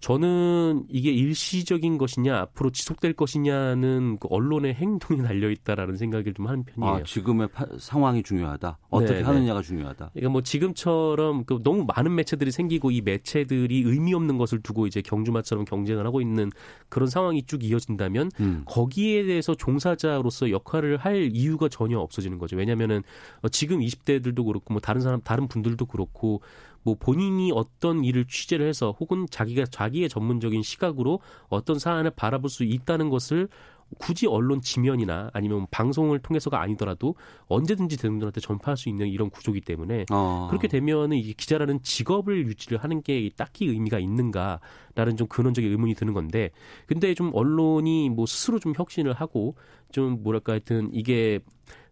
[0.03, 6.65] 저는 이게 일시적인 것이냐 앞으로 지속될 것이냐는 그 언론의 행동에 달려 있다라는 생각을 좀 하는
[6.65, 6.95] 편이에요.
[6.97, 8.79] 아, 지금의 파- 상황이 중요하다.
[8.91, 10.11] 어떻게 네, 하느냐가 중요하다.
[10.13, 15.03] 그러니까 뭐 지금처럼 그 너무 많은 매체들이 생기고 이 매체들이 의미 없는 것을 두고 이제
[15.03, 16.51] 경주마처럼 경쟁을 하고 있는
[16.89, 18.63] 그런 상황이 쭉 이어진다면 음.
[18.67, 22.57] 거기에 대해서 종사자로서 역할을 할 이유가 전혀 없어지는 거죠.
[22.57, 23.05] 왜냐면은
[23.43, 26.43] 어, 지금 20대들도 그렇고 뭐 다른 사람 다른 분들도 그렇고
[26.83, 32.65] 뭐 본인이 어떤 일을 취재를 해서 혹은 자기가 자기의 전문적인 시각으로 어떤 사안을 바라볼 수
[32.65, 33.49] 있다는 것을
[33.99, 37.15] 굳이 언론 지면이나 아니면 방송을 통해서가 아니더라도
[37.49, 40.47] 언제든지 대중들한테 전파할 수 있는 이런 구조기 때문에 어.
[40.49, 46.15] 그렇게 되면은 이게 기자라는 직업을 유지를 하는 게 딱히 의미가 있는가라는 좀 근원적인 의문이 드는
[46.15, 46.51] 건데
[46.87, 49.57] 근데 좀 언론이 뭐 스스로 좀 혁신을 하고
[49.91, 51.41] 좀 뭐랄까 하여튼 이게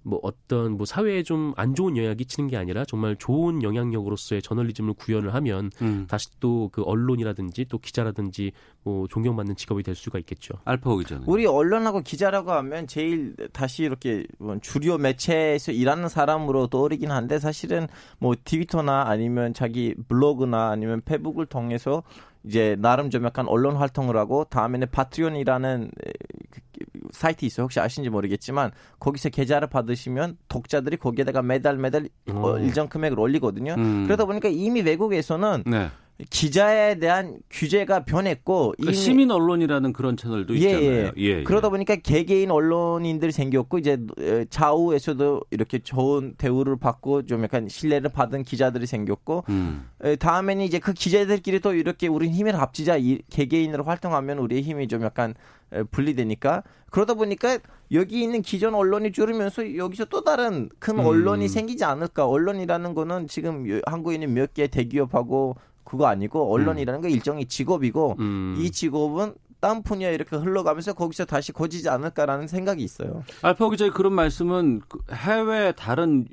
[0.02, 4.94] 뭐 어떤 뭐 사회에 좀 안 좋은 영향을 끼치는 게 아니라 정말 좋은 영향력으로서의 저널리즘을
[4.94, 6.06] 구현을 하면 음.
[6.08, 10.54] 다시 또 그 언론이라든지 또 기자라든지 뭐 존경받는 직업이 될 수가 있겠죠.
[10.64, 11.24] 알파고 기자는.
[11.26, 17.88] 우리 언론하고 기자라고 하면 제일 다시 이렇게 뭐 주요 매체에서 일하는 사람으로 떠오르긴 한데 사실은
[18.18, 22.02] 뭐 트위터나 아니면 자기 블로그나 아니면 페북을 통해서
[22.44, 26.12] 이제 나름 좀 약간 언론 활동을 하고 다음에는 파트리온이라는 에,
[26.50, 27.64] 그, 그, 사이트 있어요.
[27.64, 32.58] 혹시 아시는지 모르겠지만 거기서 계좌를 받으시면 독자들이 거기에다가 매달 매달 어, 오.
[32.58, 33.74] 일정 금액을 올리거든요.
[33.76, 34.04] 음.
[34.04, 35.90] 그러다 보니까 이미 외국에서는 네.
[36.28, 40.90] 기자에 대한 규제가 변했고 그러니까 이미 시민 언론이라는 그런 채널도 예, 있잖아요.
[41.06, 41.12] 예.
[41.16, 47.68] 예, 그러다 보니까 개개인 언론인들이 생겼고 이제 에, 좌우에서도 이렇게 좋은 대우를 받고 좀 약간
[47.68, 49.88] 신뢰를 받은 기자들이 생겼고 음.
[50.02, 54.88] 에, 다음에는 이제 그 기자들끼리 또 이렇게 우리 힘을 합치자 이, 개개인으로 활동하면 우리의 힘이
[54.88, 55.34] 좀 약간
[55.72, 57.58] 에, 분리되니까 그러다 보니까
[57.92, 61.04] 여기 있는 기존 언론이 줄으면서 여기서 또 다른 큰 음.
[61.06, 65.56] 언론이 생기지 않을까 언론이라는 거는 지금 여- 한국에 있는 몇 개 대기업하고
[65.90, 68.54] 그거 아니고 언론이라는 건 일종의 직업이고 음.
[68.60, 73.24] 이 직업은 딴 분야에 이렇게 흘러가면서 거기서 다시 거지지 않을까라는 생각이 있어요.
[73.42, 76.28] 알파고 기자의 그런 말씀은 그 해외 다른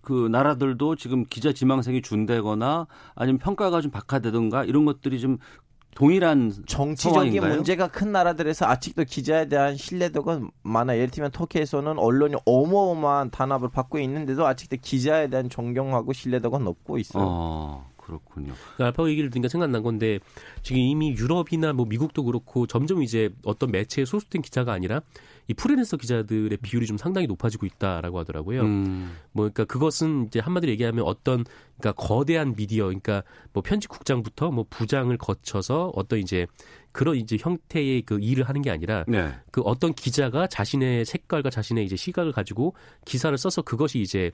[0.00, 5.38] 그 나라들도 지금 기자 지망생이 준다거나 아니면 평가가 좀 박하되던가 이런 것들이 좀
[5.94, 7.54] 동일한 정치적인 상황인가요?
[7.54, 10.96] 문제가 큰 나라들에서 아직도 기자에 대한 신뢰도가 많아.
[10.96, 17.24] 예를 들면 터키에서는 언론이 어마어마한 단합을 받고 있는데도 아직도 기자에 대한 존경하고 신뢰도가 높고 있어요.
[17.24, 18.52] 어, 그렇군요.
[18.76, 20.18] 그 알파고 얘기를 듣니까 생각난 건데
[20.62, 25.02] 지금 이미 유럽이나 뭐 미국도 그렇고 점점 이제 어떤 매체에 소속된 기자가 아니라
[25.48, 28.62] 이 프리랜서 기자들의 비율이 좀 상당히 높아지고 있다라고 하더라고요.
[28.62, 29.16] 음.
[29.32, 31.44] 뭐 그러니까 그것은 이제 한마디로 얘기하면 어떤
[31.78, 36.46] 그러니까 거대한 미디어 그러니까 뭐 편집국장부터 뭐 부장을 거쳐서 어떤 이제
[36.90, 39.32] 그런 이제 형태의 그 일을 하는 게 아니라 네.
[39.50, 44.30] 그 어떤 기자가 자신의 색깔과 자신의 이제 시각을 가지고 기사를 써서 그것이 이제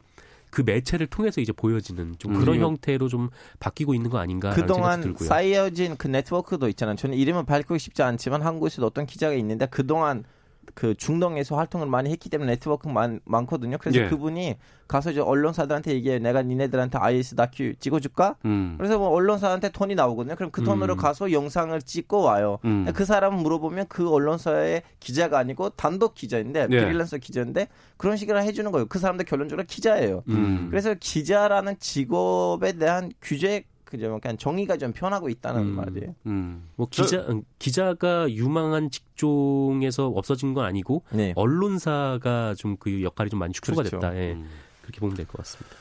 [0.50, 2.62] 그 매체를 통해서 이제 보여지는 좀 그런 음.
[2.62, 3.30] 형태로 좀
[3.60, 5.14] 바뀌고 있는 거 아닌가라는 그동안.
[5.18, 6.96] 쌓여진 그 네트워크도 있잖아요.
[6.96, 10.24] 저는 이름은 밝히고 싶지 않지만 한국에서도 어떤 기자가 있는데 그동안
[10.74, 13.78] 그 중동에서 활동을 많이 했기 때문에 네트워크 많, 많거든요.
[13.78, 14.08] 그래서 예.
[14.08, 18.36] 그분이 가서 이제 언론사들한테 얘기해 내가 니네들한테 IS 다큐 찍어줄까?
[18.46, 18.74] 음.
[18.78, 20.34] 그래서 뭐 언론사한테 돈이 나오거든요.
[20.34, 20.96] 그럼 그 돈으로 음.
[20.96, 22.58] 가서 영상을 찍고 와요.
[22.64, 22.86] 음.
[22.94, 26.80] 그 사람 물어보면 그 언론사의 기자가 아니고 단독 기자인데 네.
[26.80, 28.86] 프리랜서 기자인데 그런 식으로 해주는 거예요.
[28.86, 30.22] 그 사람도 결론적으로 기자예요.
[30.28, 30.68] 음.
[30.70, 35.66] 그래서 기자라는 직업에 대한 규제 그죠 약간 정의가 좀 변하고 있다는 음.
[35.76, 36.14] 말이에요.
[36.26, 36.68] 음.
[36.76, 41.32] 뭐 기자 음, 기자가 유망한 직종에서 없어진 건 아니고 네.
[41.36, 43.98] 언론사가 좀 그 역할이 좀 많이 축소가 그렇죠.
[43.98, 44.16] 됐다.
[44.16, 44.32] 예.
[44.32, 44.48] 음.
[44.82, 45.74] 그렇게 보면 될 것 같습니다.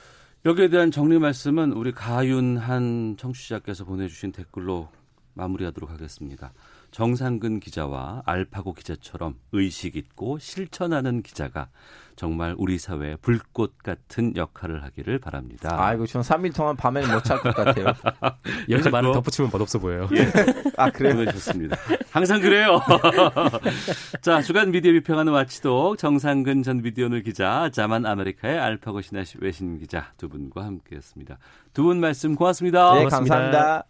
[0.46, 4.88] 여기에 대한 정리 말씀은 우리 가윤한 청취자께서 보내주신 댓글로
[5.34, 6.54] 마무리하도록 하겠습니다.
[6.92, 11.70] 정상근 기자와 알파고 기자처럼 의식 있고 실천하는 기자가
[12.18, 15.70] 정말 우리 사회의 불꽃 같은 역할을 하기를 바랍니다.
[15.80, 17.94] 아이고, 전 3일 동안 밤에는 못 잘 것 같아요.
[18.70, 20.10] 여기서 말을 덧붙이면 멋없어 보여요.
[20.14, 20.30] 예,
[20.76, 21.14] 아, 그래요?
[21.16, 21.78] 보내주셨습니다.
[22.12, 22.82] 항상 그래요.
[24.22, 30.12] 자, 주간 미디어 비평하는 와치독 정상근 전 미디어널 기자, 자만 아메리카의 알파고 신하 외신 기자
[30.18, 31.38] 두 분과 함께했습니다.
[31.74, 32.94] 두 분 말씀 고맙습니다.
[32.96, 33.36] 네, 고맙습니다.
[33.36, 33.84] 감사합니다.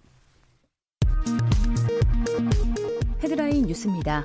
[3.24, 4.24] 헤드라인 뉴스입니다.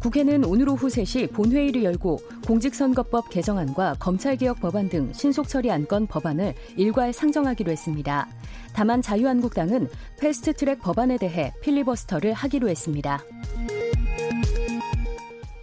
[0.00, 6.54] 국회는 오늘 오후 3시 본회의를 열고 공직선거법 개정안과 검찰개혁 법안 등 신속 처리 안건 법안을
[6.76, 8.26] 일괄 상정하기로 했습니다.
[8.72, 13.22] 다만 자유한국당은 패스트트랙 법안에 대해 필리버스터를 하기로 했습니다.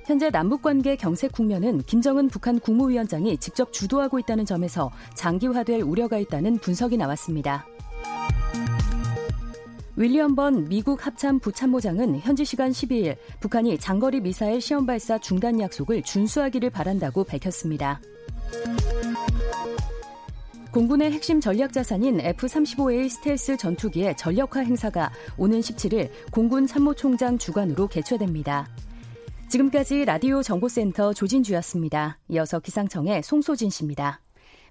[0.05, 6.95] 현재 남북관계 경색 국면은 김정은 북한 국무위원장이 직접 주도하고 있다는 점에서 장기화될 우려가 있다는 분석이
[6.95, 7.65] 나왔습니다.
[9.99, 16.03] 윌리엄 번 미국 합참 부참모장은 현지 시간 12일 북한이 장거리 미사일 시험 발사 중단 약속을
[16.03, 17.99] 준수하기를 바란다고 밝혔습니다.
[20.71, 28.69] 공군의 핵심 전략 자산인 F-35A 스텔스 전투기의 전력화 행사가 오는 17일 공군 참모총장 주관으로 개최됩니다.
[29.49, 32.19] 지금까지 라디오 정보센터 조진주였습니다.
[32.29, 34.21] 이어서 기상청의 송소진 씨입니다.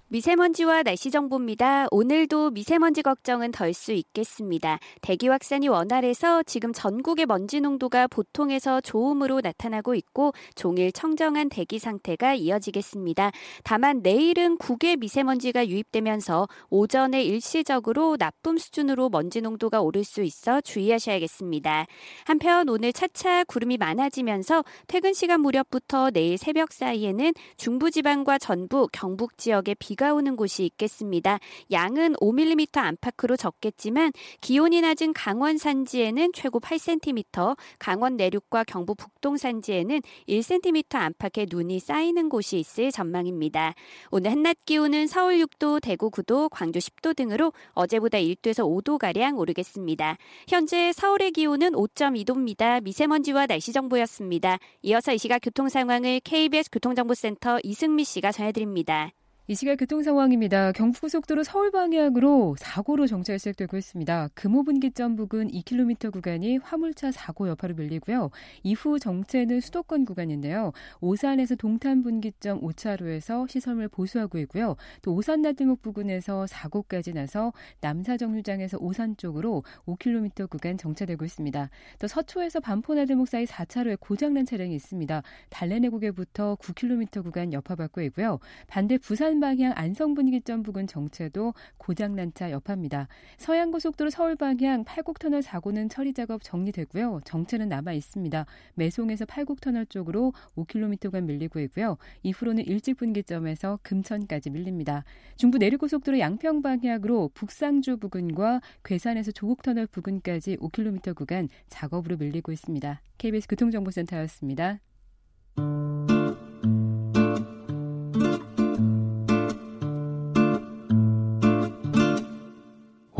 [0.09, 1.87] 미세먼지와 날씨 정보입니다.
[1.91, 4.79] 오늘도 미세먼지 걱정은 덜 수 있겠습니다.
[5.01, 12.35] 대기 확산이 원활해서 지금 전국의 먼지 농도가 보통에서 좋음으로 나타나고 있고 종일 청정한 대기 상태가
[12.35, 13.31] 이어지겠습니다.
[13.65, 21.85] 다만 내일은 국외 미세먼지가 유입되면서 오전에 일시적으로 나쁨 수준으로 먼지 농도가 오를 수 있어 주의하셔야겠습니다.
[22.23, 29.75] 한편 오늘 차차 구름이 많아지면서 퇴근 시간 무렵부터 내일 새벽 사이에는 중부지방과 전북, 경북 지역에
[29.77, 31.39] 비가 오는 곳이 있겠습니다.
[31.71, 40.01] 양은 5mm 안팎으로 적겠지만 기온이 낮은 강원 산지에는 최고 8cm, 강원 내륙과 경부 북동 산지에는
[40.29, 43.73] 1cm 안팎의 눈이 쌓이는 곳이 있을 전망입니다.
[44.11, 50.17] 오늘 한낮 기온은 서울 6도, 대구 9도, 광주 10도 등으로 어제보다 1도에서 5도 가량 오르겠습니다.
[50.47, 52.83] 현재 서울의 기온은 5.2도입니다.
[52.83, 54.59] 미세먼지와 날씨 정보였습니다.
[54.83, 59.11] 이어서 이 시각 교통 상황을 KBS 교통정보센터 이승미 씨가 전해드립니다.
[59.49, 60.73] 이 시각 교통 상황입니다.
[60.73, 64.27] 경부고속도로 서울 방향으로 사고로 정체가 시작되고 있습니다.
[64.33, 68.29] 금호분기점 부근 2km 구간이 화물차 사고 여파로 밀리고요.
[68.63, 70.73] 이후 정체는 수도권 구간인데요.
[70.99, 74.75] 오산에서 동탄 분기점 5차로에서 시설물 보수하고 있고요.
[75.01, 81.69] 또 오산 나들목 부근에서 사고까지 나서 남사 정류장에서 오산 쪽으로 5km 구간 정체되고 있습니다.
[81.99, 85.23] 또 서초에서 반포 나들목 사이 4차로에 고장난 차량이 있습니다.
[85.51, 88.39] 달래내고개부터 9km 구간 여파받고 있고요.
[88.67, 93.07] 반대 부산 방향 안성 분기점 부근 정체도 고장난 차 여파입니다.
[93.37, 97.21] 서양고속도로 서울 방향 팔곡터널 사고는 처리 작업 정리되고요.
[97.25, 98.45] 정체는 남아 있습니다.
[98.75, 101.97] 매송에서 팔곡터널 쪽으로 5km간 밀리고 있고요.
[102.23, 105.03] 이후로는 일찍 분기점에서 금천까지 밀립니다.
[105.35, 113.01] 중부 내륙고속도로 양평 방향으로 북상주 부근과 괴산에서 조국터널 부근까지 5km 구간 작업으로 밀리고 있습니다.
[113.17, 114.79] KBS 교통정보센터였습니다.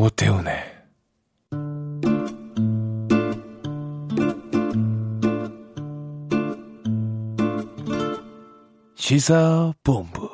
[0.00, 0.54] 오태훈의
[8.94, 10.30] 시사본부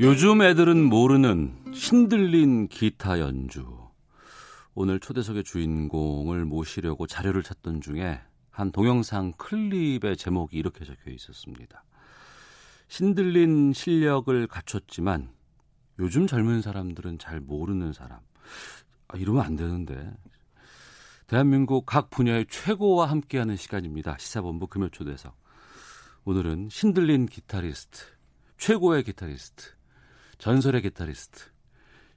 [0.00, 3.64] 요즘 애들은 모르는 신들린 기타 연주.
[4.74, 8.20] 오늘 초대석의 주인공을 모시려고 자료를 찾던 중에
[8.50, 11.84] 한 동영상 클립의 제목이 이렇게 적혀 있었습니다.
[12.88, 15.30] 신들린 실력을 갖췄지만
[15.98, 18.18] 요즘 젊은 사람들은 잘 모르는 사람.
[19.08, 20.12] 아, 이러면 안 되는데.
[21.26, 24.16] 대한민국 각 분야의 최고와 함께하는 시간입니다.
[24.18, 25.36] 시사본부 금요초대석.
[26.24, 28.04] 오늘은 신들린 기타리스트,
[28.56, 29.72] 최고의 기타리스트,
[30.38, 31.44] 전설의 기타리스트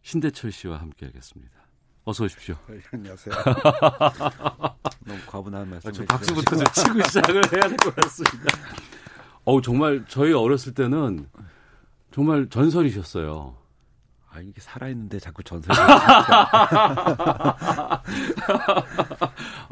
[0.04, 1.52] 신대철 씨와 함께하겠습니다.
[2.04, 2.56] 어서 오십시오.
[2.94, 3.36] 안녕하세요.
[5.06, 5.90] 너무 과분한 말씀.
[5.90, 8.58] 아, 저 박수부터 좀 치고 시작을 해야 될 것 같습니다.
[9.46, 11.28] 어우 정말 저희 어렸을 때는
[12.12, 13.56] 정말 전설이셨어요.
[14.34, 15.76] 아 이게 살아있는데 자꾸 전설.
[15.78, 18.02] 아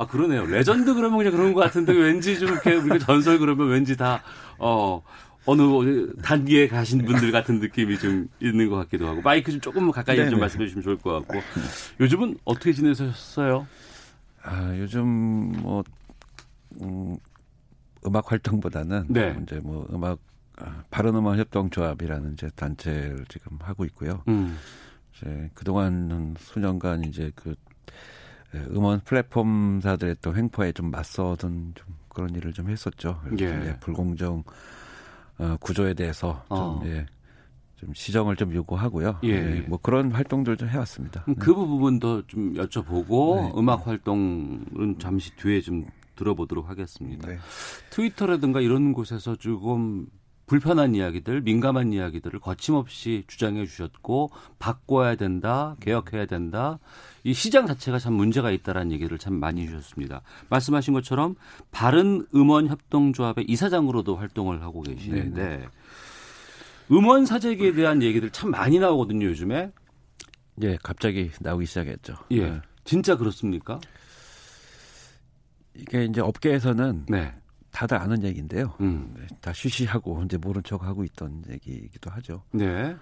[0.10, 0.46] 그러네요.
[0.46, 4.22] 레전드 그러면 그냥 그런 것 같은데 왠지 좀 이렇게 우리가 전설 그러면 왠지 다
[4.58, 5.02] 어.
[5.46, 10.18] 어느 단계에 가신 분들 같은 느낌이 좀 있는 것 같기도 하고 마이크 좀 조금 가까이
[10.18, 10.30] 네네.
[10.30, 11.42] 좀 말씀해 주시면 좋을 것 같고
[12.00, 13.66] 요즘은 어떻게 지내셨어요?
[14.44, 15.84] 아 요즘 뭐
[16.82, 17.18] 음,
[18.06, 19.38] 음악 활동보다는 네.
[19.44, 20.20] 이제 뭐 음악
[20.58, 24.24] 아, 바른 음악 협동 조합이라는 이제 단체를 지금 하고 있고요.
[24.28, 24.58] 음,
[25.16, 27.56] 이제 그동안 수년간 이제 그
[28.56, 33.22] 예, 음원 플랫폼사들의 또 횡포에 좀 맞서던 좀 그런 일을 좀 했었죠.
[33.32, 33.34] 예.
[33.34, 34.44] 이제 불공정
[35.38, 36.82] 어, 구조에 대해서 좀, 어.
[36.86, 37.06] 예,
[37.76, 39.20] 좀 시정을 좀 요구하고요.
[39.24, 39.62] 예.
[39.68, 41.24] 뭐 그런 활동들 좀 해왔습니다.
[41.24, 43.54] 그럼 그 부분도 좀 여쭤보고 네.
[43.58, 45.86] 음악 활동은 잠시 뒤에 좀
[46.20, 47.28] 들어보도록 하겠습니다.
[47.28, 47.40] 네.
[47.90, 50.08] 트위터라든가 이런 곳에서 조금
[50.46, 56.80] 불편한 이야기들, 민감한 이야기들을 거침없이 주장해 주셨고 바꿔야 된다, 개혁해야 된다.
[57.24, 60.22] 이 시장 자체가 참 문제가 있다라는 얘기를 참 많이 주셨습니다.
[60.50, 61.36] 말씀하신 것처럼
[61.72, 65.68] 바른 음원 협동조합의 이사장으로도 활동을 하고 계시는데
[66.92, 69.72] 음원 사재기에 대한 얘기들 참 많이 나오거든요, 요즘에.
[70.64, 72.16] 예, 갑자기 나오기 시작했죠.
[72.32, 72.50] 예.
[72.50, 72.62] 네.
[72.84, 73.80] 진짜 그렇습니까?
[75.80, 77.34] 이게 이제 업계에서는 네.
[77.72, 78.76] 다들 아는 얘기인데요.
[78.82, 79.14] 음.
[79.18, 82.44] 네, 다 쉬쉬하고 이제 모른 척 하고 있던 얘기이기도 하죠.
[82.52, 82.96] 네.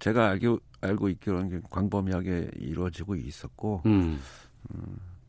[0.00, 4.20] 제가 알고 알고 있기로는 광범위하게 이루어지고 있었고 음.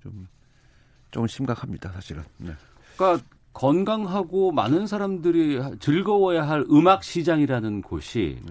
[0.01, 2.23] 좀좀 심각합니다, 사실은.
[2.37, 2.51] 네.
[2.97, 8.41] 그러니까 건강하고 많은 사람들이 즐거워야 할 음악 시장이라는 곳이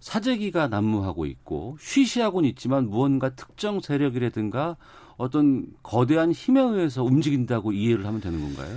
[0.00, 4.76] 사재기가 난무하고 있고 쉬쉬하고는 있지만 무언가 특정 세력이라든가
[5.22, 8.76] 어떤 거대한 힘에 의해서 움직인다고 이해를 하면 되는 건가요?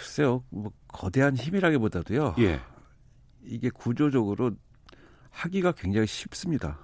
[0.00, 2.34] 글쎄요, 뭐 거대한 힘이라기보다도요.
[2.40, 2.60] 예.
[3.44, 4.50] 이게 구조적으로
[5.30, 6.80] 하기가 굉장히 쉽습니다.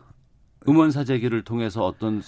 [0.69, 2.23] 음원 사재기를 통해서 어떤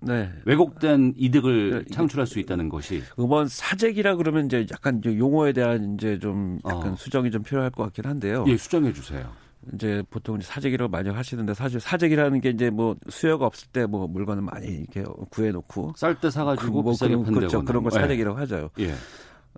[0.00, 0.32] 네.
[0.44, 6.18] 왜곡된 이득을 네, 창출할 수 있다는 것이 음원 사재기라 그러면 이제 약간 용어에 대한 이제
[6.18, 6.96] 좀 약간 어.
[6.96, 8.44] 수정이 좀 필요할 것 같긴 한데요.
[8.48, 9.32] 예, 수정해 주세요.
[9.74, 14.06] 이제 보통 이제 사재기로 많이 하시는데 사실 사재기라는 게 이제 뭐 수요가 없을 때 뭐
[14.08, 17.64] 물건을 많이 이렇게 구해놓고 쌀 때 사가지고 그뭐 그런, 그렇죠.
[17.64, 18.70] 그런 걸 사재기라고 하죠.
[18.80, 18.94] 예.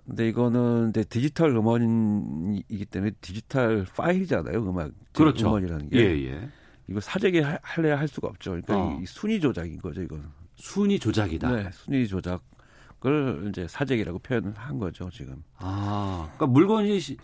[0.05, 4.91] 근데 이거는 이제 디지털 음원이기 때문에 디지털 파일이잖아요, 음악.
[5.13, 5.47] 그렇죠.
[5.47, 5.97] 음원이라는 게.
[5.99, 6.49] 예, 예.
[6.87, 8.51] 이거 사재기 하- 할래야 할 수가 없죠.
[8.51, 8.99] 그러니까 어.
[9.01, 10.23] 이 순위 조작인 거죠, 이거는.
[10.57, 11.51] 순위 조작이다.
[11.51, 12.43] 네, 순위 조작
[13.05, 15.43] 을 이제 사재기라고 표현을 한 거죠, 지금.
[15.57, 17.17] 아, 그러니까 물건이 시-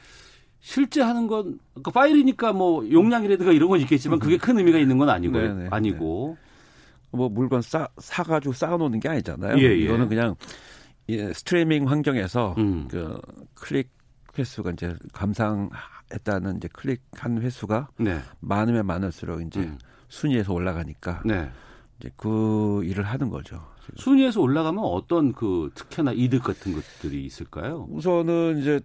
[0.61, 5.09] 실제 하는 건 그러니까 파일이니까 뭐 용량이라든가 이런 건 있겠지만 그게 큰 의미가 있는 건
[5.09, 6.37] 아니고 네, 네, 아니고
[7.11, 9.57] 뭐 물건 싸 사가지고 쌓아놓는 게 아니잖아요.
[9.57, 9.75] 예, 예.
[9.75, 10.35] 이거는 그냥
[11.07, 12.87] 이 스트리밍 환경에서 음.
[12.89, 13.19] 그
[13.55, 13.89] 클릭
[14.37, 19.77] 횟수가 이제 감상했다는 이제 클릭한 횟수가 네, 많으면 많을수록 이제 음.
[20.07, 21.49] 순위에서 올라가니까 네.
[21.99, 23.61] 이제 그 일을 하는 거죠.
[23.81, 23.95] 지금.
[23.97, 27.87] 순위에서 올라가면 어떤 그 특혜나 이득 같은 것들이 있을까요?
[27.89, 28.79] 우선은 이제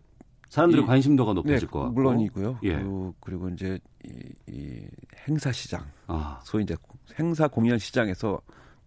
[0.49, 2.59] 사람들의 이- 관심도가 네, 높아질 것 같고 물론이고요.
[2.65, 2.75] 예.
[2.77, 4.11] 그리고, 그리고 이제 이,
[4.49, 4.87] 이
[5.29, 6.77] 행사 시장, 아, 소위 이제
[7.19, 8.41] 행사 공연 시장에서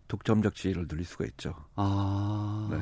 [0.08, 1.54] 독점적 지위를 누릴 수가 있죠.
[1.76, 2.78] 아, 네.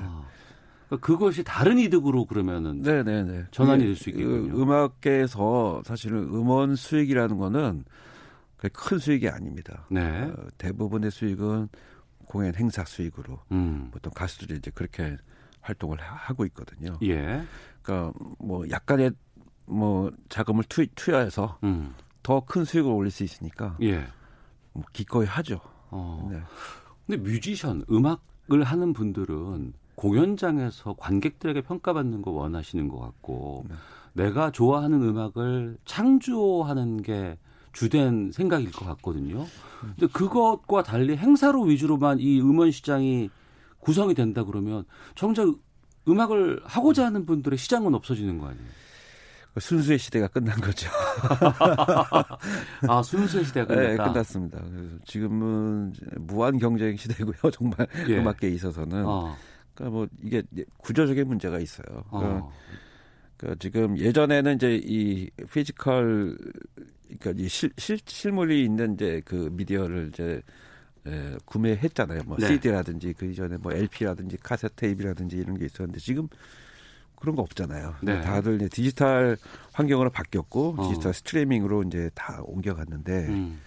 [0.88, 3.46] 그러니까 그것이 다른 이득으로 그러면은 네, 네, 네.
[3.52, 4.54] 전환이 그게 될수 있겠군요.
[4.54, 7.84] 그 음악계에서 사실은 음원 수익이라는 거는
[8.74, 9.86] 큰 수익이 아닙니다.
[9.90, 11.68] 네, 어, 대부분의 수익은
[12.26, 15.18] 공연 행사 수익으로 음, 보통 가수들이 이제 그렇게
[15.62, 16.98] 활동을 하- 하고 있거든요.
[17.04, 17.44] 예,
[17.88, 19.12] 그러니까 뭐 약간의
[19.66, 24.06] 뭐 자금을 투, 투여해서 음, 더큰 수익을 올릴 수 있으니까 예.
[24.74, 25.62] 뭐 기꺼이 하죠.
[25.90, 26.28] 어.
[26.30, 26.42] 네.
[27.06, 33.76] 근데 뮤지션, 음악을 하는 분들은 공연장에서 관객들에게 평가받는 거 원하시는 것 같고 네.
[34.14, 37.38] 내가 좋아하는 음악을 창조하는 게
[37.72, 39.46] 주된 생각일 것 같거든요.
[39.80, 43.30] 근데 그것과 달리 행사로 위주로만 이 음원 시장이
[43.80, 44.84] 구성이 된다 그러면
[45.16, 45.56] 정작
[46.08, 48.66] 음악을 하고자 하는 분들의 시장은 없어지는 거 아니에요?
[49.58, 50.88] 그 순수의 시대가 끝난 거죠.
[52.88, 54.14] 아 순수의 시대가 네, 끝났다.
[54.14, 54.60] 끝났습니다.
[54.60, 57.36] 그래서 지금은 무한 경쟁 시대고요.
[57.52, 58.20] 정말 예.
[58.20, 59.04] 음악계에 있어서는.
[59.04, 59.36] 어,
[59.74, 60.44] 그러니까 뭐 이게
[60.78, 62.04] 구조적인 문제가 있어요.
[62.12, 62.52] 그러니까, 어,
[63.38, 66.38] 그러니까 지금 예전에는 이제 이 physical
[67.20, 70.40] 그러니까 이 실, 실 실물이 있는 이제 그 미디어를 이제
[71.08, 72.22] 에, 구매했잖아요.
[72.26, 72.48] 뭐 네.
[72.48, 76.28] CD라든지 그 이전에 뭐 LP라든지 카세트 테이프라든지 이런 게 있었는데 지금
[77.16, 77.96] 그런 거 없잖아요.
[78.02, 78.22] 네.
[78.22, 79.38] 다들 이제 디지털
[79.74, 80.90] 환경으로 바뀌었고 어.
[80.90, 83.60] 디지털 스트리밍으로 이제 다 옮겨갔는데 음,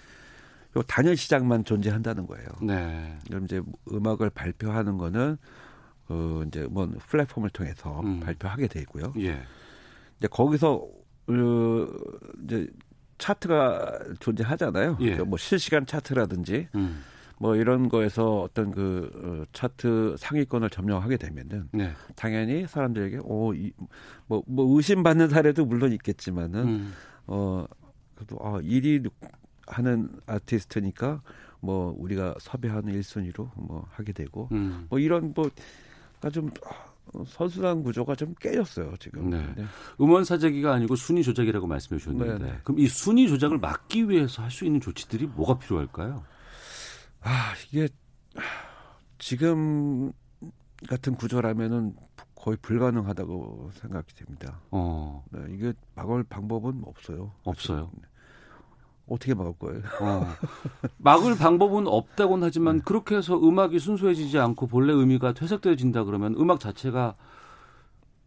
[0.77, 2.47] 요 단일 시장만 존재한다는 거예요.
[2.63, 5.37] 네, 그럼 이제 음악을 발표하는 거는
[6.09, 8.21] 어 이제 뭐 플랫폼을 통해서 음.
[8.21, 9.15] 발표하게 되고요.
[9.19, 9.43] 예,
[10.19, 11.87] 이제 거기서 어
[12.45, 12.69] 이제
[13.19, 14.97] 차트가 존재하잖아요.
[15.01, 15.05] 예.
[15.05, 17.03] 그러니까 뭐 실시간 차트라든지 음,
[17.41, 24.77] 뭐 이런 거에서 어떤 그 어, 차트 상위권을 점령하게 되면은 네, 당연히 사람들에게 오뭐뭐 뭐
[24.77, 26.93] 의심받는 사례도 물론 있겠지만은 음,
[27.27, 27.65] 어
[28.15, 29.11] 그래도 아 1위
[29.69, 31.23] 하는 아티스트니까
[31.61, 34.87] 뭐 우리가 섭외하는 1순위로 뭐 하게 되고 음.
[34.91, 35.49] 뭐 이런 뭐
[36.19, 39.31] 그러니까 좀 아, 선순환 구조가 좀 깨졌어요 지금.
[39.31, 39.43] 네.
[39.99, 42.59] 음원 사재기가 아니고 순위 조작이라고 말씀해 주셨는데 네, 네.
[42.65, 46.23] 그럼 이 순위 조작을 막기 위해서 할 수 있는 조치들이 뭐가 필요할까요?
[47.23, 47.89] 아 이게
[49.19, 50.13] 지금
[50.89, 51.95] 같은 구조라면은
[52.35, 54.61] 거의 불가능하다고 생각이 됩니다.
[54.71, 57.33] 어, 네, 이게 막을 방법은 없어요.
[57.45, 57.91] 없어요.
[59.07, 59.83] 어떻게 막을 거예요?
[60.01, 60.27] 어.
[60.99, 67.15] 막을 방법은 없다고는 하지만 그렇게 해서 음악이 순수해지지 않고 본래 의미가 퇴색되어진다 그러면 음악 자체가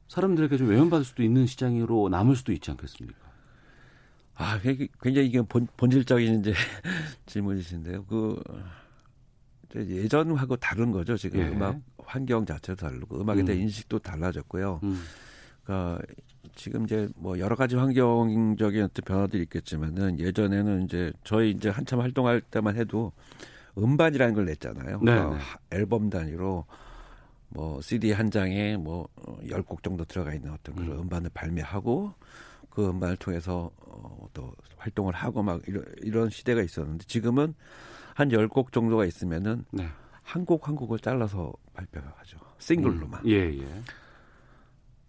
[0.09, 3.17] 사람들에게 좀 외면받을 수도 있는 시장으로 남을 수도 있지 않겠습니까?
[4.35, 6.53] 아, 굉장히- 이게 본, 본질적인 이제
[7.27, 8.05] 질문이신데요.
[8.05, 8.43] 그
[9.75, 11.17] 예전하고 다른 거죠.
[11.17, 11.47] 지금 예.
[11.47, 13.63] 음악 환경 자체도 다르고 음악에 대한 음.
[13.63, 14.79] 인식도 달라졌고요.
[14.83, 15.03] 음,
[15.63, 16.01] 그러니까
[16.55, 22.41] 지금 이제 뭐 여러 가지 환경적인 어떤 변화들이 있겠지만은 예전에는 이제 저희 이제 한참 활동할
[22.41, 23.11] 때만 해도
[23.77, 24.99] 음반이라는 걸 냈잖아요.
[24.99, 25.41] 네, 그러니까 네.
[25.41, 26.65] 하- 앨범 단위로
[27.49, 29.07] 뭐 CD 한 장에 뭐
[29.47, 30.99] 10곡 정도 들어가 있는 어떤 그런 음.
[31.03, 32.13] 음반을 발매하고
[32.69, 37.53] 그 음반을 통해서 어, 또 활동을 하고 막 이런, 이런 시대가 있었는데 지금은
[38.15, 39.87] 한 10곡 정도가 있으면은 네.
[40.21, 42.37] 한곡 한 곡을 잘라서 발표하죠.
[42.59, 43.21] 싱글로만.
[43.25, 43.65] 음, 예, 예.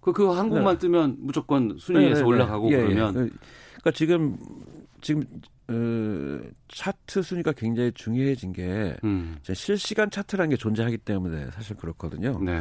[0.00, 0.78] 그, 그 한국만 네.
[0.78, 2.26] 뜨면 무조건 순위에서 네, 네, 네.
[2.26, 2.82] 올라가고 예, 예.
[2.82, 4.36] 그러면 그러니까 지금
[5.00, 5.24] 지금
[5.68, 12.38] 어, 차트 순위가 굉장히 중요해진 게 음, 실시간 차트라는 게 존재하기 때문에 사실 그렇거든요.
[12.42, 12.60] 네.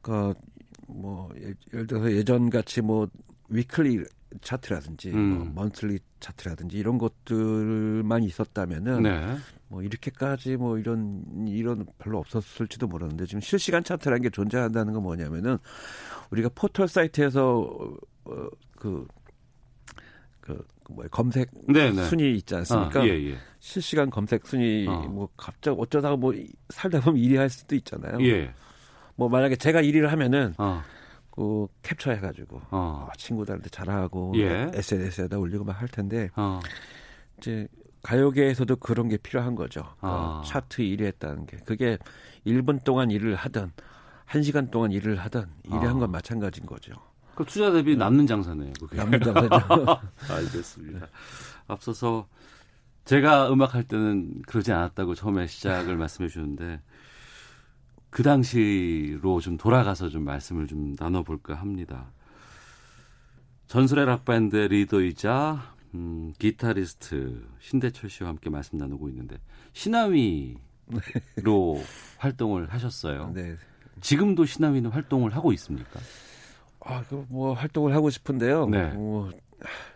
[0.00, 0.38] 그러니까
[0.86, 3.08] 뭐 예- 예를 들어서 예전 같이 뭐
[3.48, 4.04] 위클리
[4.42, 5.38] 차트라든지 음.
[5.38, 9.36] 뭐 먼슬리 차트라든지 이런 것들만 있었다면은 네.
[9.68, 15.58] 뭐 이렇게까지 뭐 이런 이런 별로 없었을지도 모르는데 지금 실시간 차트라는 게 존재한다는 건 뭐냐면은
[16.30, 17.58] 우리가 포털 사이트에서
[18.24, 19.06] 어, 그,
[20.40, 22.04] 그, 그 뭐야, 검색 네, 네.
[22.04, 23.00] 순위 있지 않습니까?
[23.00, 23.36] 아, 예, 예.
[23.60, 25.00] 실시간 검색 순위 어.
[25.08, 26.34] 뭐 갑자기 어쩌다가 뭐
[26.70, 28.18] 살다 보면 1위 할 수도 있잖아요.
[28.26, 28.52] 예.
[29.16, 30.82] 뭐 만약에 제가 1위를 하면은 어,
[31.38, 34.68] 그 캡처해 가지고 어, 아, 친구들한테 자랑하고 예.
[34.74, 36.58] SNS에다 올리고 막 할 텐데 어.
[37.38, 37.68] 이제
[38.02, 39.82] 가요계에서도 그런 게 필요한 거죠.
[40.00, 40.40] 아.
[40.40, 41.58] 어, 차트 1위 했다는 게.
[41.58, 41.96] 그게
[42.44, 43.70] 1분 동안 일을 하든
[44.28, 45.90] 1시간 동안 일을 하든 일을 아.
[45.90, 46.94] 한건 마찬가지인 거죠.
[47.36, 48.72] 그 투자 대비 남는 장사네요.
[48.80, 48.96] 그게.
[48.96, 50.00] 남는 장사죠.
[50.34, 51.06] 알겠습니다.
[51.68, 52.26] 앞서서
[53.04, 56.80] 제가 음악할 때는 그러지 않았다고 처음에 시작을 말씀해 주는데
[58.18, 62.10] 그 당시로 좀 돌아가서 좀 말씀을 좀 나눠볼까 합니다.
[63.68, 69.38] 전설의 락밴드 리더이자 음, 기타리스트 신대철 씨와 함께 말씀 나누고 있는데
[69.72, 70.58] 신하위로
[72.18, 73.30] 활동을 하셨어요.
[73.32, 73.54] 네.
[74.00, 76.00] 지금도 신하위는 활동을 하고 있습니까?
[76.80, 78.66] 아, 그뭐 활동을 하고 싶은데요.
[78.66, 78.88] 네.
[78.94, 79.30] 뭐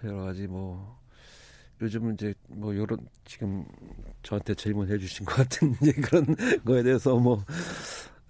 [0.04, 0.96] 여러 가지 뭐
[1.80, 3.64] 요즘은 이제 뭐 요런 지금
[4.22, 6.24] 저한테 질문해 주신 것 같은 이제 그런
[6.64, 7.44] 거에 대해서 뭐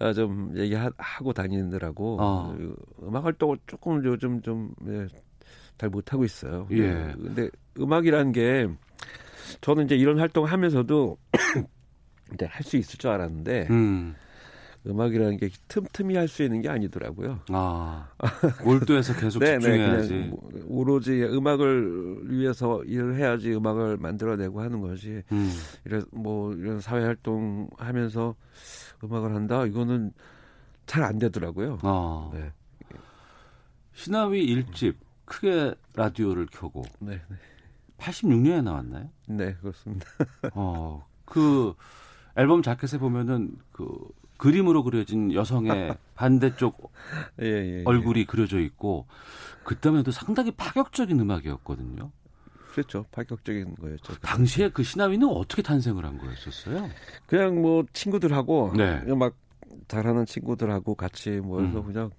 [0.02, 2.54] 아, 좀 얘기하고 다니느라고 어.
[2.56, 5.06] 그 음악 활동을 조금 요즘 좀 예,
[5.78, 6.66] 잘 못하고 있어요.
[6.72, 7.12] 예.
[7.14, 7.48] 근데
[7.78, 8.68] 음악이라는 게
[9.60, 11.16] 저는 이제 이런 활동을 하면서도
[12.34, 14.14] 이제 할 수 있을 줄 알았는데 음.
[14.84, 17.38] 음악이라는 게 틈틈이 할 수 있는 게 아니더라고요.
[17.50, 18.08] 아,
[18.64, 20.08] 몰두해서 계속 네, 네, 집중해야지.
[20.08, 25.52] 그냥 뭐 오로지 음악을 위해서 일을 해야지 음악을 만들어내고 하는 것이 음,
[25.84, 28.34] 이런 뭐 이런 사회 활동 하면서
[29.02, 30.12] 음악을 한다 이거는
[30.86, 31.78] 잘 안 되더라고요.
[31.82, 32.30] 어.
[32.34, 32.52] 네.
[33.94, 37.36] 신하위 일집 크게 라디오를 켜고 네, 네,
[37.98, 39.08] 86년에 나왔나요?
[39.26, 40.06] 네 그렇습니다.
[40.54, 41.74] 어, 그
[42.36, 43.86] 앨범 자켓에 보면은 그
[44.38, 46.90] 그림으로 그려진 여성의 반대쪽
[47.42, 47.82] 예, 예, 예.
[47.84, 49.06] 얼굴이 그려져 있고
[49.64, 52.10] 그때만 해도 상당히 파격적인 음악이었거든요.
[52.72, 53.04] 그렇죠.
[53.12, 54.14] 파격적인 거였죠.
[54.20, 56.88] 당시에 그 신하위는 어떻게 탄생을 한 거였었어요?
[57.26, 59.02] 그냥 뭐 친구들하고 네.
[59.08, 59.34] 음악
[59.88, 61.84] 잘하는 친구들하고 같이 모여서 음.
[61.84, 62.10] 그냥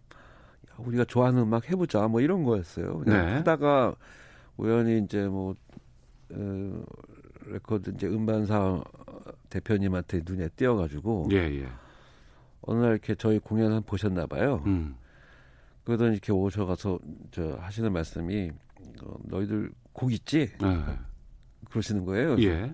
[0.70, 3.00] 야, 우리가 좋아하는 음악 해보자 뭐 이런 거였어요.
[3.00, 3.34] 그냥 네.
[3.34, 3.96] 하다가
[4.58, 5.56] 우연히 이제 뭐
[6.32, 6.84] 어,
[7.48, 8.84] 레코드 이제 음반사
[9.50, 11.68] 대표님한테 눈에 띄어가지고 예, 예.
[12.62, 14.62] 어느 날 이렇게 저희 공연을 보셨나 봐요.
[14.66, 14.96] 음.
[15.84, 17.00] 그러더니 이렇게 오셔가서
[17.32, 18.52] 저 하시는 말씀이
[19.02, 20.52] 어, 너희들 곡 있지?
[20.60, 20.84] 네.
[21.70, 22.36] 그러시는 거예요.
[22.40, 22.74] 예.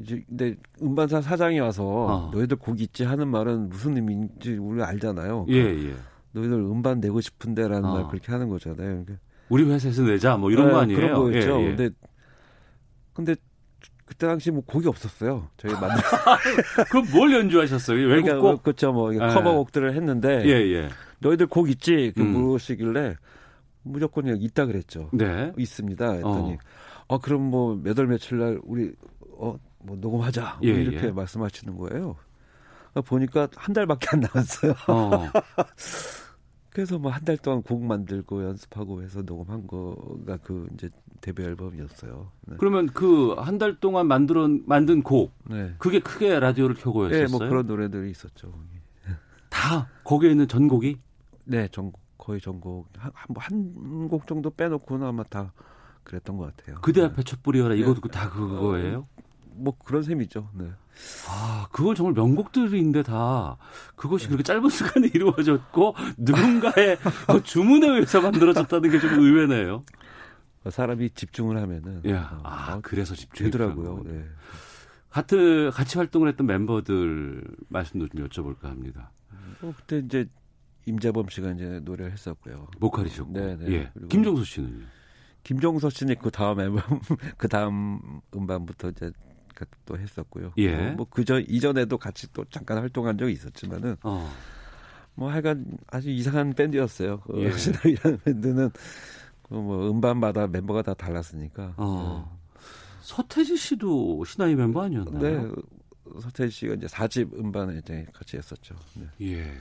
[0.00, 2.30] 이제 근데 음반사 사장이 와서 어.
[2.32, 5.46] 너희들 곡 있지 하는 말은 무슨 의미인지 우리가 알잖아요.
[5.48, 5.94] 예, 예.
[6.32, 7.94] 너희들 음반 내고 싶은데라는 어.
[7.94, 8.76] 말 그렇게 하는 거잖아요.
[9.04, 9.14] 그러니까
[9.48, 11.00] 우리 회사에서 내자 뭐 이런 네, 거 아니에요?
[11.00, 11.60] 그런 거였죠.
[11.60, 11.68] 예, 예.
[11.74, 11.90] 근데
[13.12, 13.34] 근데
[14.04, 15.48] 그때 당시 뭐 곡이 없었어요.
[15.56, 16.02] 저희 만들
[16.90, 17.98] 그럼 뭘 연주하셨어요?
[17.98, 18.62] 외국 그러니까 뭐 곡?
[18.62, 18.92] 그렇죠.
[18.92, 19.18] 뭐 예.
[19.18, 20.88] 커버곡들을 했는데 예, 예.
[21.18, 21.92] 너희들 곡 있지?
[21.92, 22.28] 이렇게 음.
[22.34, 23.16] 물으시길래
[23.82, 25.08] 무조건 그냥 있다 그랬죠.
[25.12, 25.52] 네.
[25.56, 26.12] 있습니다.
[26.12, 26.56] 했더니
[27.06, 28.92] 어, 그럼 뭐 몇월 며칠 날 우리
[29.36, 29.58] 어뭐
[29.98, 31.10] 녹음하자 뭐 예, 이렇게 예.
[31.10, 32.16] 말씀하시는 거예요.
[32.92, 34.72] 그러니까 보니까 한 달밖에 안 남았어요.
[34.88, 35.10] 어.
[36.70, 42.30] 그래서 뭐 한 달 동안 곡 만들고 연습하고 해서 녹음한 거가 그 이제 데뷔 앨범이었어요.
[42.46, 42.56] 네.
[42.58, 45.74] 그러면 그 한 달 동안 만들어 만든 곡 네.
[45.78, 47.38] 그게 크게 라디오를 켜고 네, 했었어요.
[47.38, 48.52] 뭐 그런 노래들이 있었죠.
[49.50, 50.96] 다 거기에 있는 전곡이
[51.44, 52.90] 네, 전곡 거의 전곡
[53.34, 55.50] 한곡 정도 빼놓고는 아마 다
[56.04, 56.76] 그랬던 것 같아요.
[56.82, 57.06] 그대 네.
[57.06, 58.08] 앞에 촛불이어라 이것도 네.
[58.10, 59.08] 다 그거예요?
[59.54, 60.50] 뭐 그런 셈이죠.
[60.52, 60.70] 네.
[61.26, 63.56] 아, 그걸 정말 명곡들인데 다
[63.96, 66.98] 그것이 그렇게 짧은 시간에 이루어졌고 누군가의
[67.28, 69.84] 그 주문에 의해서 만들어졌다는 게 좀 의외네요.
[70.68, 74.02] 사람이 집중을 하면은 야, 어, 아, 어, 그래서 집중이 되더라고요.
[74.02, 74.28] 필요한 네.
[75.08, 79.12] 같은 같이 활동을 했던 멤버들 말씀도 좀 여쭤볼까 합니다.
[79.62, 80.28] 어, 그때 이제
[80.88, 82.68] 임재범 씨가 이제 노래를 했었고요.
[82.80, 83.72] 보컬이셨고, 네, 네.
[83.72, 83.92] 예.
[84.08, 84.84] 김종수 씨는요?
[85.44, 86.80] 김종서 씨는 그 다음 앨범
[87.36, 88.00] 그 다음
[88.34, 89.12] 음반부터 이제
[89.54, 90.52] 그또 했었고요.
[90.58, 90.90] 예.
[90.90, 94.30] 뭐 그저 이전에도 같이 또 잠깐 활동한 적이 있었지만은 어,
[95.14, 97.20] 뭐 하여간 아주 이상한 밴드였어요.
[97.20, 97.52] 그 예.
[97.52, 98.70] 시나이라는 밴드는
[99.42, 101.74] 그뭐 음반마다 멤버가 다 달랐으니까.
[101.76, 102.38] 어.
[103.00, 105.20] 서태지 씨도 신화의 멤버 아니었나요?
[105.20, 105.52] 네.
[106.20, 108.74] 서태지 씨가 이제 4집 음반에 이제 같이 했었죠.
[108.94, 109.06] 네.
[109.22, 109.54] 예.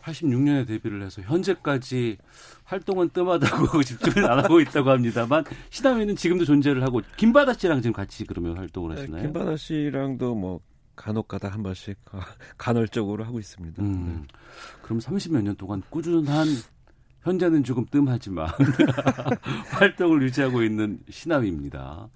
[0.00, 2.18] 86년에 데뷔를 해서 현재까지
[2.64, 8.24] 활동은 뜸하다고 집중을 안 하고 있다고 합니다만 시나미는 지금도 존재를 하고 김바다 씨랑 지금 같이
[8.24, 9.22] 그러면 활동을 하시나요?
[9.22, 10.60] 네, 김바다 씨랑도 뭐
[10.96, 11.98] 간혹가다 한 번씩
[12.58, 13.82] 간헐적으로 하고 있습니다.
[13.82, 14.26] 음,
[14.82, 16.46] 그럼 30몇 년 동안 꾸준한
[17.22, 18.48] 현재는 조금 뜸하지만
[19.72, 22.08] 활동을 유지하고 있는 시나위입니다.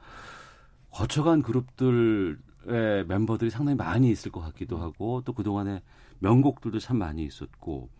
[0.91, 5.83] 거쳐간 그룹들의 멤버들이 상당히 많이 있을 것 같기도 하고 또 그동안에
[6.25, 7.91] 명곡들도 참 많이 있었고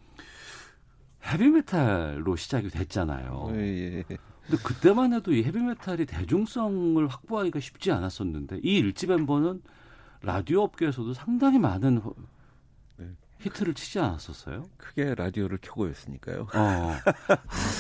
[1.25, 3.51] 헤비메탈로 시작이 됐잖아요.
[3.53, 3.59] 네.
[3.61, 4.03] 예, 예.
[4.47, 9.63] 근데 그때만 해도 이 헤비메탈이 대중성을 확보하기가 쉽지 않았었는데 이 일집 멤버는
[10.23, 12.15] 라디오 업계에서도 상당히 많은 허-
[12.97, 13.11] 네.
[13.41, 14.65] 히트를 치지 않았었어요?
[14.77, 16.43] 크게 라디오를 켜고 있으니까요.
[16.43, 17.01] 어, 아,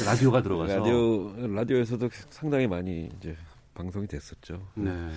[0.06, 3.36] 라디오가 들어가서 라디오 라디오에서도 상당히 많이 이제
[3.74, 4.66] 방송이 됐었죠.
[4.74, 5.10] 네.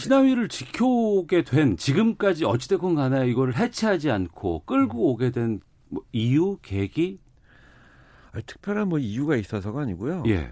[0.00, 5.60] 시나위를 지켜오게 된 지금까지 어찌됐건 간에 이거를 해체하지 않고 끌고 오게 된
[5.92, 7.20] 뭐 이유, 계기?
[8.32, 10.22] 아니, 특별한 뭐 이유가 있어서가 아니고요.
[10.26, 10.50] 예.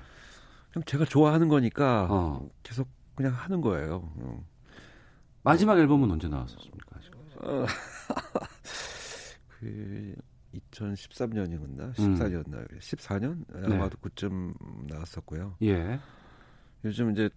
[0.71, 2.47] 그냥 제가 좋아하는 거니까 어.
[2.63, 4.13] 계속 그냥 하는 거예요.
[4.17, 4.45] 어.
[5.43, 7.01] 마지막 앨범은 언제 나왔었습니까?
[7.43, 7.65] 어,
[9.61, 10.15] 그
[10.55, 11.99] 2013년이었나?
[11.99, 12.15] 음.
[12.15, 12.79] 14년나?
[12.79, 13.45] 14년?
[13.67, 13.75] 네.
[13.77, 14.53] 아마도 그쯤
[14.89, 15.57] 나왔었고요.
[15.63, 15.99] 예.
[16.85, 17.31] 요즘 이제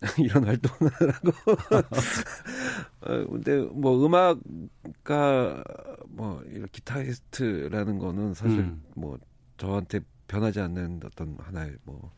[0.18, 1.32] 이런 활동을 하고
[3.00, 5.64] 어, 근데 뭐 음악가
[6.08, 6.42] 뭐
[6.72, 8.82] 기타리스트라는 거는 사실 음.
[8.94, 9.18] 뭐
[9.56, 12.12] 저한테 변하지 않는 어떤 하나의 뭐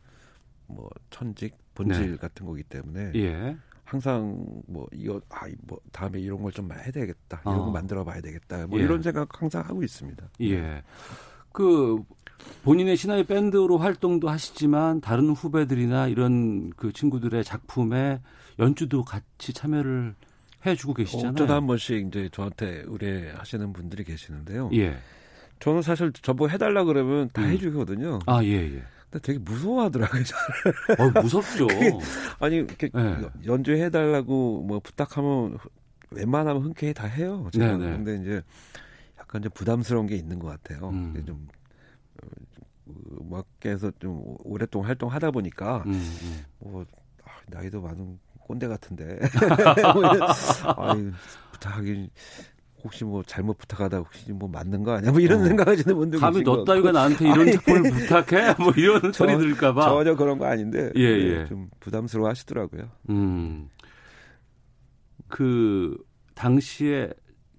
[0.67, 2.17] 뭐 천직 본질 네.
[2.17, 3.57] 같은 거기 때문에 예.
[3.83, 7.65] 항상 뭐 이거 아뭐 다음에 이런 걸 좀 해야 되겠다 이런 어.
[7.65, 8.83] 거 만들어 봐야 되겠다 뭐 예.
[8.83, 10.29] 이런 생각 항상 하고 있습니다.
[10.41, 10.83] 예.
[11.51, 12.03] 그
[12.63, 18.19] 본인의 신화의 밴드로 활동도 하시지만 다른 후배들이나 이런 그 친구들의 작품에
[18.59, 20.15] 연주도 같이 참여를
[20.65, 21.31] 해주고 계시잖아요.
[21.31, 24.69] 어쩌다 한 번씩 이제 저한테 의뢰하시는 분들이 계시는데요.
[24.73, 24.97] 예.
[25.59, 27.49] 저는 사실 저보고 해달라 그러면 다 음.
[27.49, 28.19] 해주거든요.
[28.25, 28.83] 아, 예, 예.
[29.09, 30.23] 근데 되게 무서워하더라고요.
[30.99, 31.67] 어, 무섭죠.
[32.39, 33.17] 아니 이렇게 네.
[33.45, 35.57] 연주해달라고 뭐 부탁하면
[36.11, 37.49] 웬만하면 흔쾌히 다 해요.
[37.53, 37.77] 제가.
[37.77, 38.03] 네네.
[38.03, 38.41] 근데 이제
[39.19, 40.89] 약간 좀 부담스러운 게 있는 것 같아요.
[40.89, 41.23] 음.
[41.25, 41.66] 좀 어,
[43.21, 46.45] 음악계에서 좀 오랫동안 활동하다 보니까 음, 음.
[46.59, 46.85] 뭐
[47.25, 49.19] 아, 나이도 많은 꼰대 같은데
[49.93, 51.11] 뭐 아유,
[51.51, 52.09] 부탁하기
[52.83, 55.45] 혹시 뭐 잘못 부탁하다 혹시 뭐 맞는 거 아니야 뭐 이런 어.
[55.45, 56.91] 생각하시는 분들 감히 너 따위가.
[56.93, 58.53] 나한테 이런 작품을 부탁해?
[58.59, 59.81] 뭐 이런 소리 저- 들을까봐.
[59.89, 61.45] 전혀 그런 거 아닌데 예, 네, 예.
[61.47, 62.89] 좀 부담스러워 하시더라고요.
[63.09, 63.67] 음.
[65.27, 65.97] 그
[66.35, 67.09] 당시에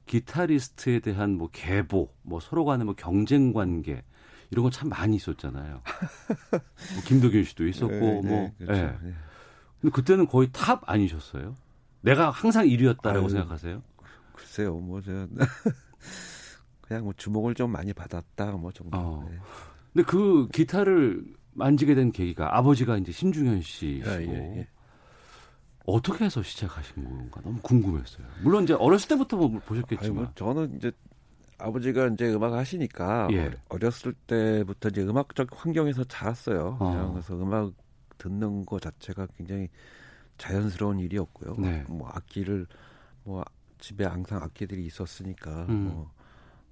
[0.06, 4.02] 기타리스트에 대한 뭐 계보, 뭐 서로 간의 뭐 경쟁 관계
[4.50, 5.82] 이런 거 참 많이 있었잖아요.
[6.50, 8.52] 뭐 김도균 씨도 있었고 네, 네, 뭐.
[8.58, 8.82] 그렇죠.
[8.82, 8.86] 예.
[9.02, 9.14] 네.
[9.80, 11.54] 근데 그때는 거의 top 아니셨어요?
[12.00, 13.82] 내가 항상 1위였다라고 아유, 생각하세요?
[14.34, 15.26] 글쎄요, 뭐 제가
[16.82, 18.96] 그냥 뭐 주목을 좀 많이 받았다 뭐 정도.
[18.98, 19.26] 어.
[19.30, 19.38] 네.
[19.92, 24.68] 근데 그 기타를 만지게 된 계기가 아버지가 이제 신중현 씨시고 예, 예, 예.
[25.86, 28.26] 어떻게 해서 시작하신 건가 너무 궁금했어요.
[28.42, 30.92] 물론 이제 어렸을 때부터 뭐 아니, 보셨겠지만 뭐 저는 이제
[31.58, 33.50] 아버지가 이제 음악 하시니까 예.
[33.68, 36.76] 어렸을 때부터 이제 음악적 환경에서 자랐어요.
[36.80, 37.10] 어.
[37.12, 37.72] 그래서 음악
[38.16, 39.68] 듣는 거 자체가 굉장히
[40.38, 41.56] 자연스러운 일이었고요.
[41.58, 41.84] 네.
[41.88, 42.66] 뭐 악기를
[43.24, 43.44] 뭐
[43.78, 45.84] 집에 항상 악기들이 있었으니까 음.
[45.84, 46.12] 뭐,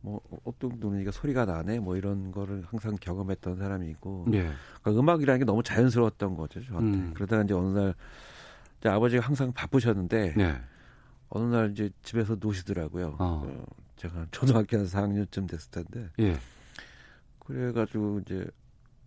[0.00, 4.50] 뭐 어떤 분이가 소리가 나네 뭐 이런 거를 항상 경험했던 사람이고 예.
[4.80, 6.98] 그러니까 음악이라는 게 너무 자연스러웠던 거죠 저한테.
[6.98, 7.10] 음.
[7.14, 7.94] 그러다가 이제 어느 날
[8.80, 10.60] 이제 아버지가 항상 바쁘셨는데 네.
[11.28, 13.16] 어느 날 이제 집에서 노시더라고요.
[13.18, 13.64] 어.
[13.96, 16.38] 어, 제가 초등학교 한 4학년쯤 됐을 텐데 예.
[17.40, 18.46] 그래가지고 이제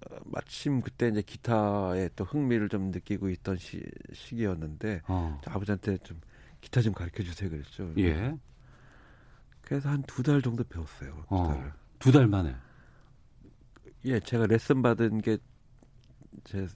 [0.10, 3.84] 어, 마침 그때 이제 기타에 또 흥미를 좀 느끼고 있던 시,
[4.14, 5.40] 시기였는데 어.
[5.46, 6.20] 아버지한테 좀
[6.62, 7.94] 기타 좀 가르쳐 주세요 그랬죠.
[7.98, 8.34] 예.
[9.62, 11.26] 그래서 한 두 달 정도 배웠어요.
[11.30, 11.72] 어.
[12.00, 12.56] 두달 만에.
[14.06, 15.38] 예, 제가 레슨 받은 게
[16.44, 16.68] 제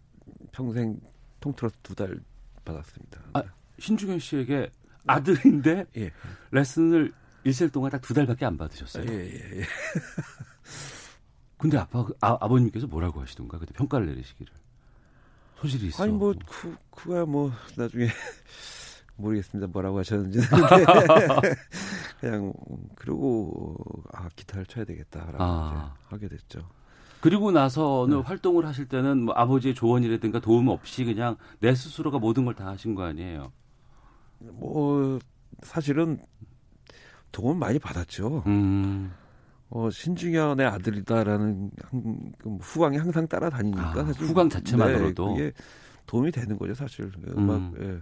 [0.51, 0.99] 평생
[1.39, 2.20] 통틀어서 두 달
[2.66, 3.22] 받았습니다.
[3.34, 3.43] 아,
[3.80, 4.70] 신중현 씨에게
[5.05, 6.11] 아들인데 예.
[6.51, 9.05] 레슨을 일생 동안 딱 두 달밖에 안 받으셨어요.
[9.09, 9.63] 예, 예, 예.
[11.57, 14.51] 근데 아빠 아, 아버님께서 뭐라고 하시던가 그때 평가를 내리시기를
[15.59, 16.03] 소질이 있어.
[16.03, 18.07] 아니 뭐 그, 그거야 뭐 나중에
[19.15, 20.39] 모르겠습니다 뭐라고 하셨는지
[22.19, 22.53] 그냥
[22.95, 23.77] 그러고
[24.13, 25.93] 아 기타를 쳐야 되겠다라고 아.
[25.95, 26.67] 이제 하게 됐죠.
[27.21, 28.23] 그리고 나서는 네.
[28.23, 32.95] 활동을 하실 때는 뭐 아버지의 조언이라든가 도움 없이 그냥 내 스스로가 모든 걸 다 하신
[32.95, 33.53] 거 아니에요.
[34.39, 35.19] 뭐
[35.61, 36.19] 사실은
[37.34, 38.43] 도움 많이 받았죠.
[38.47, 39.11] 음.
[39.69, 45.36] 어, 신중현의 아들이다라는 한- 그 후광이 항상 따라다니니까 아, 사실 후광 자체만으로도.
[45.38, 45.51] 네,
[46.05, 47.73] 도움이 되는 거죠 사실 음악 음.
[47.81, 48.01] 예.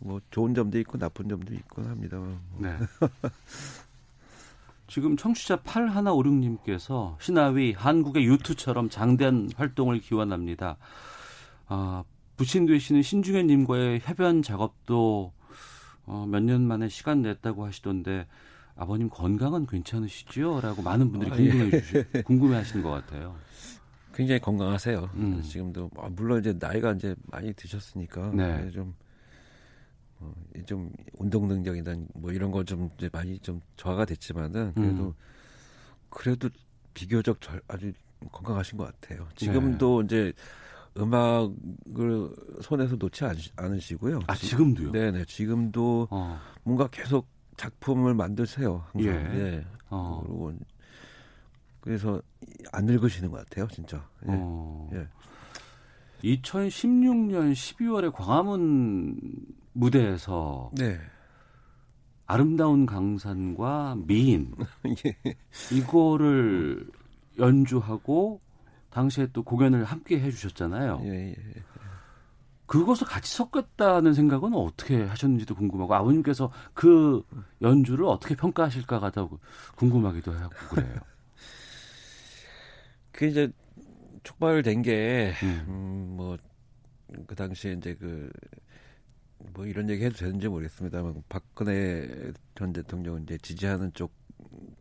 [0.00, 2.60] 뭐 좋은 점도 있고 나쁜 점도 있곤 합니다만 뭐.
[2.60, 2.76] 네.
[4.86, 10.76] 지금 청취자 8156님께서 신하위 한국의 유투처럼 장대한 활동을 기원합니다.
[11.66, 12.04] 아,
[12.36, 15.32] 부친 되시는 신중현님과의 협연 작업도
[16.06, 18.26] 어, 몇 년 만에 시간 냈다고 하시던데
[18.76, 20.60] 아버님 건강은 괜찮으시죠?
[20.60, 21.80] 라고 많은 분들이 아, 궁금해 예.
[21.80, 23.36] 주시, 궁금해 하시는 것 같아요.
[24.12, 25.10] 굉장히 건강하세요.
[25.14, 25.42] 음.
[25.42, 28.70] 지금도 아, 물론 이제 나이가 이제 많이 드셨으니까 네.
[28.70, 28.94] 좀,
[30.20, 30.32] 어,
[30.66, 35.14] 좀 운동 능력이나 뭐 이런 거 좀 이제 많이 좀 저하가 됐지만은 그래도 음.
[36.10, 36.48] 그래도
[36.94, 37.92] 비교적 잘, 아주
[38.30, 39.26] 건강하신 것 같아요.
[39.30, 39.34] 네.
[39.46, 40.32] 지금도 이제
[40.96, 42.30] 음악을
[42.62, 44.20] 손에서 놓지 않, 않으시고요.
[44.26, 44.92] 아, 지금도요?
[44.92, 45.24] 네네.
[45.24, 47.26] 지금도 어, 뭔가 계속
[47.56, 48.84] 작품을 만드세요.
[48.92, 49.12] 항상.
[49.12, 49.18] 예.
[49.38, 49.66] 네.
[49.90, 50.52] 어, 그리고
[51.80, 52.22] 그래서
[52.72, 53.96] 안 늙으시는 것 같아요, 진짜.
[54.22, 54.28] 예.
[54.28, 54.88] 어.
[54.92, 55.08] 예.
[56.22, 59.18] 2016년 12월에 광화문
[59.72, 60.98] 무대에서 네.
[62.26, 64.54] 아름다운 강산과 미인
[65.06, 65.36] 예.
[65.72, 66.88] 이거를
[67.38, 68.40] 연주하고
[68.94, 71.00] 당시에 또 공연을 함께 해주셨잖아요.
[71.04, 71.36] 예, 예.
[72.66, 77.22] 그것을 같이 섞었다는 생각은 어떻게 하셨는지도 궁금하고 아버님께서 그
[77.60, 79.28] 연주를 어떻게 평가하실까가 더
[79.76, 80.94] 궁금하기도 하고 그래요.
[83.12, 83.50] 그 이제
[84.22, 85.64] 촉발된 게, 음.
[85.68, 86.38] 음, 뭐,
[87.26, 88.30] 그 당시에 이제 그,
[89.52, 94.12] 뭐 이런 얘기 해도 되는지 모르겠습니다만, 박근혜 전 대통령을 이제 지지하는 쪽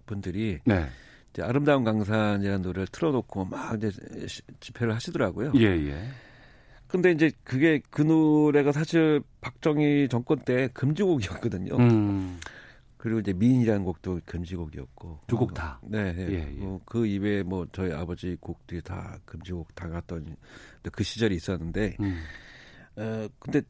[0.05, 0.87] 분들이 네,
[1.41, 3.89] 아름다운 강산이라는 노래를 틀어놓고 막 이제
[4.27, 5.53] 시- 집회를 하시더라고요.
[5.55, 6.07] 예, 예.
[6.87, 11.75] 근데 이제 그게 그 노래가 사실 박정희 정권 때 금지곡이었거든요.
[11.77, 12.39] 음,
[12.97, 15.79] 그리고 이제 미인이라는 곡도 금지곡이었고 두 곡 다.
[15.83, 16.27] 네, 네.
[16.29, 16.59] 예, 예.
[16.59, 20.35] 뭐 그 이외에 뭐 저희 아버지 곡들이 다 금지곡 당했던
[20.91, 22.21] 그 시절이 있었는데, 음,
[22.95, 23.61] 어 근데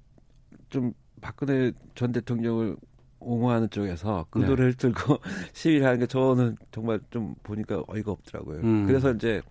[0.70, 0.91] 좀
[1.22, 2.76] 박근혜 전 대통령을
[3.24, 4.47] 옹호하는 쪽에서 그 네.
[4.47, 5.17] 노래를 들고
[5.53, 8.59] 시위를 하는 게 저는 정말 좀 보니까 어이가 없더라고요.
[8.61, 8.86] 음.
[8.88, 9.41] 그래서 이제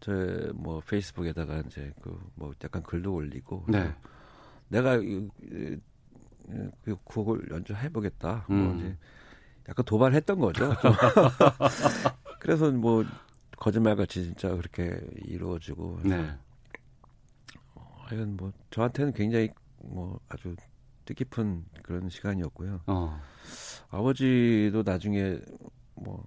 [0.00, 3.92] 저뭐 페이스북에다가 이제 그 뭐 약간 글도 올리고 네.
[4.68, 8.44] 내가 그 곡을 연주해 보겠다.
[8.48, 8.78] 뭐 음.
[8.78, 8.96] 이제
[9.68, 10.74] 약간 도발했던 거죠.
[10.80, 10.92] 좀.
[12.38, 13.04] 그래서 뭐
[13.56, 16.30] 거짓말같이 진짜 그렇게 이루어지고 네.
[17.74, 19.50] 하여간 뭐 저한테는 굉장히
[19.82, 20.54] 뭐 아주
[21.06, 22.82] 뜻깊은 그런 시간이었고요.
[22.86, 23.20] 어,
[23.90, 25.38] 아버지도 나중에
[25.94, 26.22] 뭐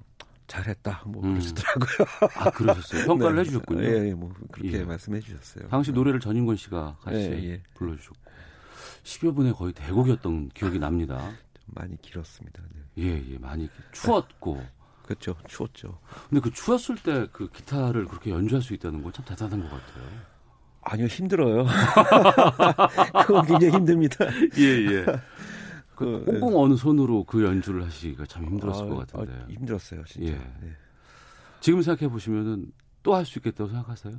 [0.48, 1.34] 잘했다 뭐 음.
[1.34, 2.08] 그러시더라고요.
[2.36, 3.06] 아 그러셨어요.
[3.06, 3.42] 평가를 네.
[3.42, 3.84] 해주셨군요.
[3.84, 4.84] 예, 예, 뭐 그렇게 예.
[4.84, 5.68] 말씀해 주셨어요.
[5.68, 7.64] 당시 노래를 전인권 씨가 같이 예, 예.
[7.76, 8.18] 불러주셨고
[9.04, 11.20] 10여 분의 거의 대곡이었던 기억이 납니다.
[11.54, 12.64] 좀 많이 길었습니다.
[12.96, 13.04] 네.
[13.04, 14.64] 예, 예, 많이 추웠고.
[15.04, 15.36] 그렇죠.
[15.48, 16.00] 추웠죠.
[16.30, 20.04] 근데 그 추웠을 때 그 기타를 그렇게 연주할 수 있다는 건 참 대단한 것 같아요.
[20.92, 21.66] 아니요 힘들어요.
[23.28, 24.26] 그건 굉장히 힘듭니다.
[24.58, 25.06] 예, 예.
[25.96, 29.34] 그, 꽁꽁 어느 손으로 그 연주를 하시기가 참 힘들었을 아, 것 같은데.
[29.34, 30.32] 아, 힘들었어요, 진짜.
[30.32, 30.38] 예.
[30.38, 30.72] 네.
[31.60, 32.72] 지금 생각해 보시면은
[33.04, 34.14] 또 할 수 있겠다고 생각하세요?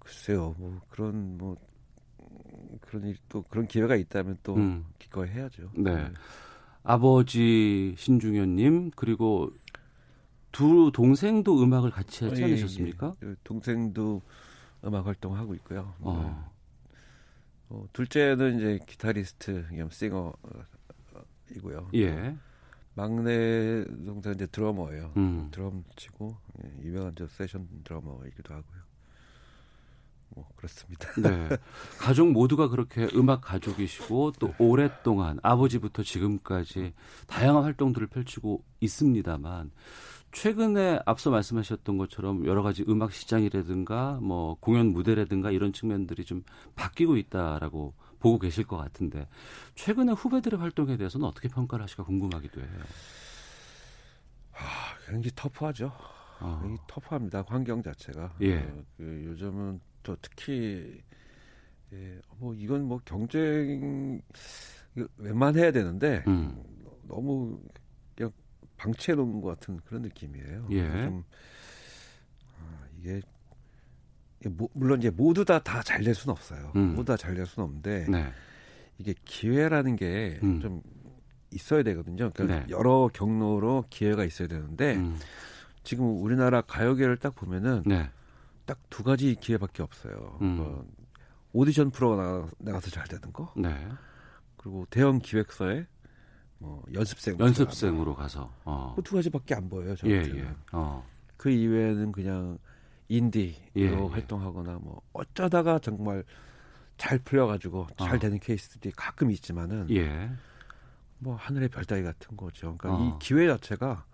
[0.00, 1.56] 글쎄요, 뭐 그런 뭐
[2.20, 4.84] 음, 그런 일 또 그런 기회가 있다면 또 음.
[4.98, 5.70] 기꺼이 해야죠.
[5.76, 6.08] 네.
[6.82, 9.50] 아버지 신중현님 그리고
[10.50, 13.14] 두 동생도 음악을 같이 하지 예, 예, 않으셨습니까?
[13.24, 13.34] 예.
[13.44, 14.20] 동생도
[14.84, 15.94] 음악 활동하고 있고요.
[16.00, 16.52] 어.
[17.68, 20.34] 어, 둘째는 이제 기타리스트 겸 싱어이고요.
[21.94, 22.36] 예.
[22.94, 25.12] 막내 동생 이제 드러머예요.
[25.16, 25.48] 음.
[25.50, 28.82] 드럼 치고 예, 유명한 저 세션 드러머이기도 하고요.
[30.34, 31.08] 뭐 그렇습니다.
[31.20, 31.48] 네.
[31.98, 34.54] 가족 모두가 그렇게 음악 가족이시고 또 네.
[34.58, 36.92] 오랫동안 아버지부터 지금까지
[37.26, 39.70] 다양한 활동들을 펼치고 있습니다만
[40.32, 46.42] 최근에 앞서 말씀하셨던 것처럼 여러 가지 음악 시장이라든가 뭐 공연 무대라든가 이런 측면들이 좀
[46.74, 49.28] 바뀌고 있다라고 보고 계실 것 같은데
[49.74, 52.68] 최근에 후배들의 활동에 대해서는 어떻게 평가를 하실까 궁금하기도 해요.
[54.52, 55.92] 아, 굉장히 터프하죠.
[56.40, 56.58] 어.
[56.62, 57.44] 굉장히 터프합니다.
[57.46, 58.34] 환경 자체가.
[58.40, 58.58] 예.
[58.58, 61.02] 어, 그 요즘은 또 특히
[61.92, 64.22] 예, 뭐 이건 뭐 경쟁
[64.96, 66.62] 이거 웬만해야 되는데 음.
[67.06, 67.60] 너무
[68.82, 70.66] 방치해 놓은 것 같은 그런 느낌이에요.
[70.72, 70.82] 예.
[71.04, 71.24] 좀,
[72.58, 73.20] 아, 이게
[74.50, 76.72] 모- 물론 이제 모두 다 다 잘 될 수는 없어요.
[76.74, 76.94] 음.
[76.96, 78.32] 모두 다 잘 될 수는 없는데 네.
[78.98, 80.60] 이게 기회라는 게 음.
[80.60, 80.82] 좀
[81.52, 82.30] 있어야 되거든요.
[82.34, 82.66] 그러니까 네.
[82.70, 85.16] 여러 경로로 기회가 있어야 되는데 음.
[85.84, 88.10] 지금 우리나라 가요계를 딱 보면은 네.
[88.66, 90.38] 딱두 가지 기회밖에 없어요.
[90.42, 90.56] 음.
[90.56, 90.86] 뭐
[91.52, 93.68] 오디션 프로 나가, 나가서 잘 되는 거, 네.
[94.56, 95.86] 그리고 대형 기획사에
[96.62, 98.92] 뭐 연습생 연습생으로 가서 어.
[98.96, 99.90] 그 두 가지밖에 안 보여요.
[99.92, 100.38] 예, 저한테는.
[100.38, 100.54] 예.
[100.72, 101.04] 어.
[101.36, 102.58] 그 이외에는 그냥
[103.08, 103.94] 인디로 예, 예.
[103.94, 106.24] 활동하거나 뭐 어쩌다가 정말
[106.96, 108.18] 잘 풀려가지고 잘 어.
[108.18, 110.30] 되는 케이스들이 가끔 있지만은 예.
[111.18, 112.76] 뭐 하늘의 별 따기 같은 거죠.
[112.78, 113.08] 그러니까 어.
[113.08, 114.04] 이 기회 자체가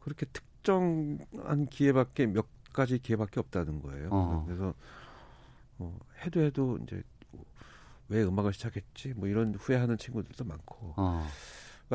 [0.00, 4.08] 그렇게 특정한 기회밖에 몇 가지 기회밖에 없다는 거예요.
[4.10, 4.44] 어.
[4.46, 4.74] 그래서
[5.76, 7.02] 뭐 해도 해도 이제
[8.08, 11.26] 왜 음악을 시작했지 뭐 이런 후회하는 친구들도 많고 어.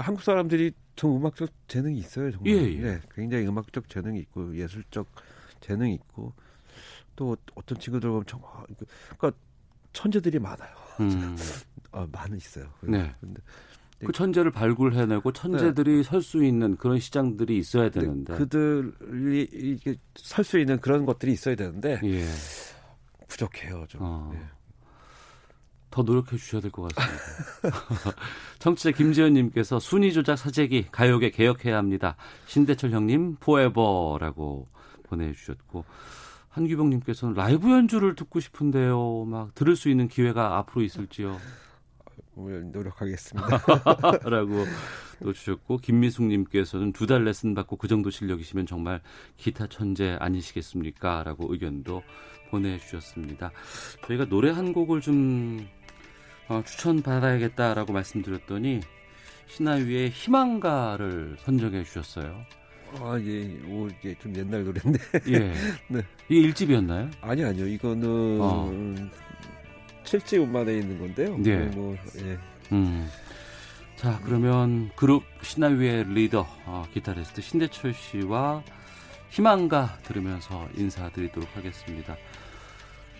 [0.02, 2.54] 한국 사람들이 좀 음악적 재능이 있어요 정말.
[2.54, 2.82] 예, 예.
[2.82, 5.08] 네, 굉장히 음악적 재능이 있고 예술적
[5.62, 6.34] 재능이 있고
[7.16, 8.50] 또 어떤 친구들 보면 정말
[9.18, 9.32] 그러니까
[9.94, 10.76] 천재들이 많아요.
[11.00, 11.36] 음.
[11.92, 12.66] 아, 많이 있어요.
[12.82, 13.14] 네.
[13.22, 13.42] 근데
[14.00, 18.36] 그 천재를 발굴해내고 천재들이 설수 있는 그런 시장들이 있어야 되는데.
[18.36, 22.26] 그들이 이게 설 수 있는 그런 것들이 있어야 되는데 예.
[23.28, 24.02] 부족해요 좀.
[24.04, 24.30] 어.
[24.34, 24.40] 네.
[25.96, 27.24] 더 노력해 주셔야 될 것 같습니다.
[28.60, 32.18] 청취자 김지현님께서 순위 조작 사재기 가요계 개혁해야 합니다.
[32.48, 34.68] 신대철 형님 포에버라고
[35.04, 35.86] 보내주셨고
[36.50, 39.24] 한규병님께서는 라이브 연주를 듣고 싶은데요.
[39.26, 41.38] 막 들을 수 있는 기회가 앞으로 있을지요.
[42.36, 43.48] 오늘 노력하겠습니다.
[44.28, 44.66] 라고
[45.24, 49.00] 또 주셨고 김미숙님께서는 두 달 레슨 받고 그 정도 실력이시면 정말
[49.38, 51.24] 기타 천재 아니시겠습니까?
[51.24, 52.04] 라고 의견도
[52.50, 53.52] 보내주셨습니다.
[54.06, 55.66] 저희가 노래 한 곡을 좀
[56.48, 58.82] 어, 추천받아야겠다라고 말씀드렸더니
[59.48, 62.46] 신하위의 희망가를 선정해 주셨어요.
[63.00, 65.00] 아, 예, 오, 이게 좀 옛날 노래인데.
[65.28, 65.54] 예.
[65.90, 66.02] 네.
[66.30, 67.10] 이게 일집이었나요?
[67.22, 67.68] 아니, 아니요.
[67.68, 68.72] 이거는 어.
[70.04, 71.38] 칠 7집 음반에 있는 건데요.
[71.38, 71.58] 네.
[71.76, 72.38] 뭐, 예.
[72.72, 73.10] 음.
[73.96, 78.64] 자, 그러면 그룹 신하위의 리더, 어, 기타리스트 신대철 씨와
[79.30, 82.16] 희망가 들으면서 인사드리도록 하겠습니다.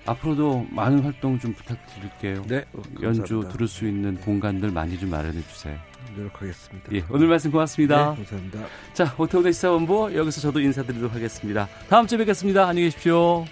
[0.06, 2.44] 앞으로도 많은 활동 좀 부탁드릴게요.
[2.48, 2.66] 네.
[2.74, 3.50] 어, 연주 감사합니다.
[3.50, 5.78] 들을 수 있는 공간들 많이 좀 마련해 주세요.
[6.16, 6.94] 노력하겠습니다.
[6.94, 8.12] 예, 오늘 말씀 고맙습니다.
[8.12, 8.60] 네, 감사합니다.
[8.94, 11.68] 자, 오태훈의 시사본부 여기서 저도 인사드리도록 하겠습니다.
[11.90, 12.68] 다음 주에 뵙겠습니다.
[12.68, 13.46] 안녕히 계십시오.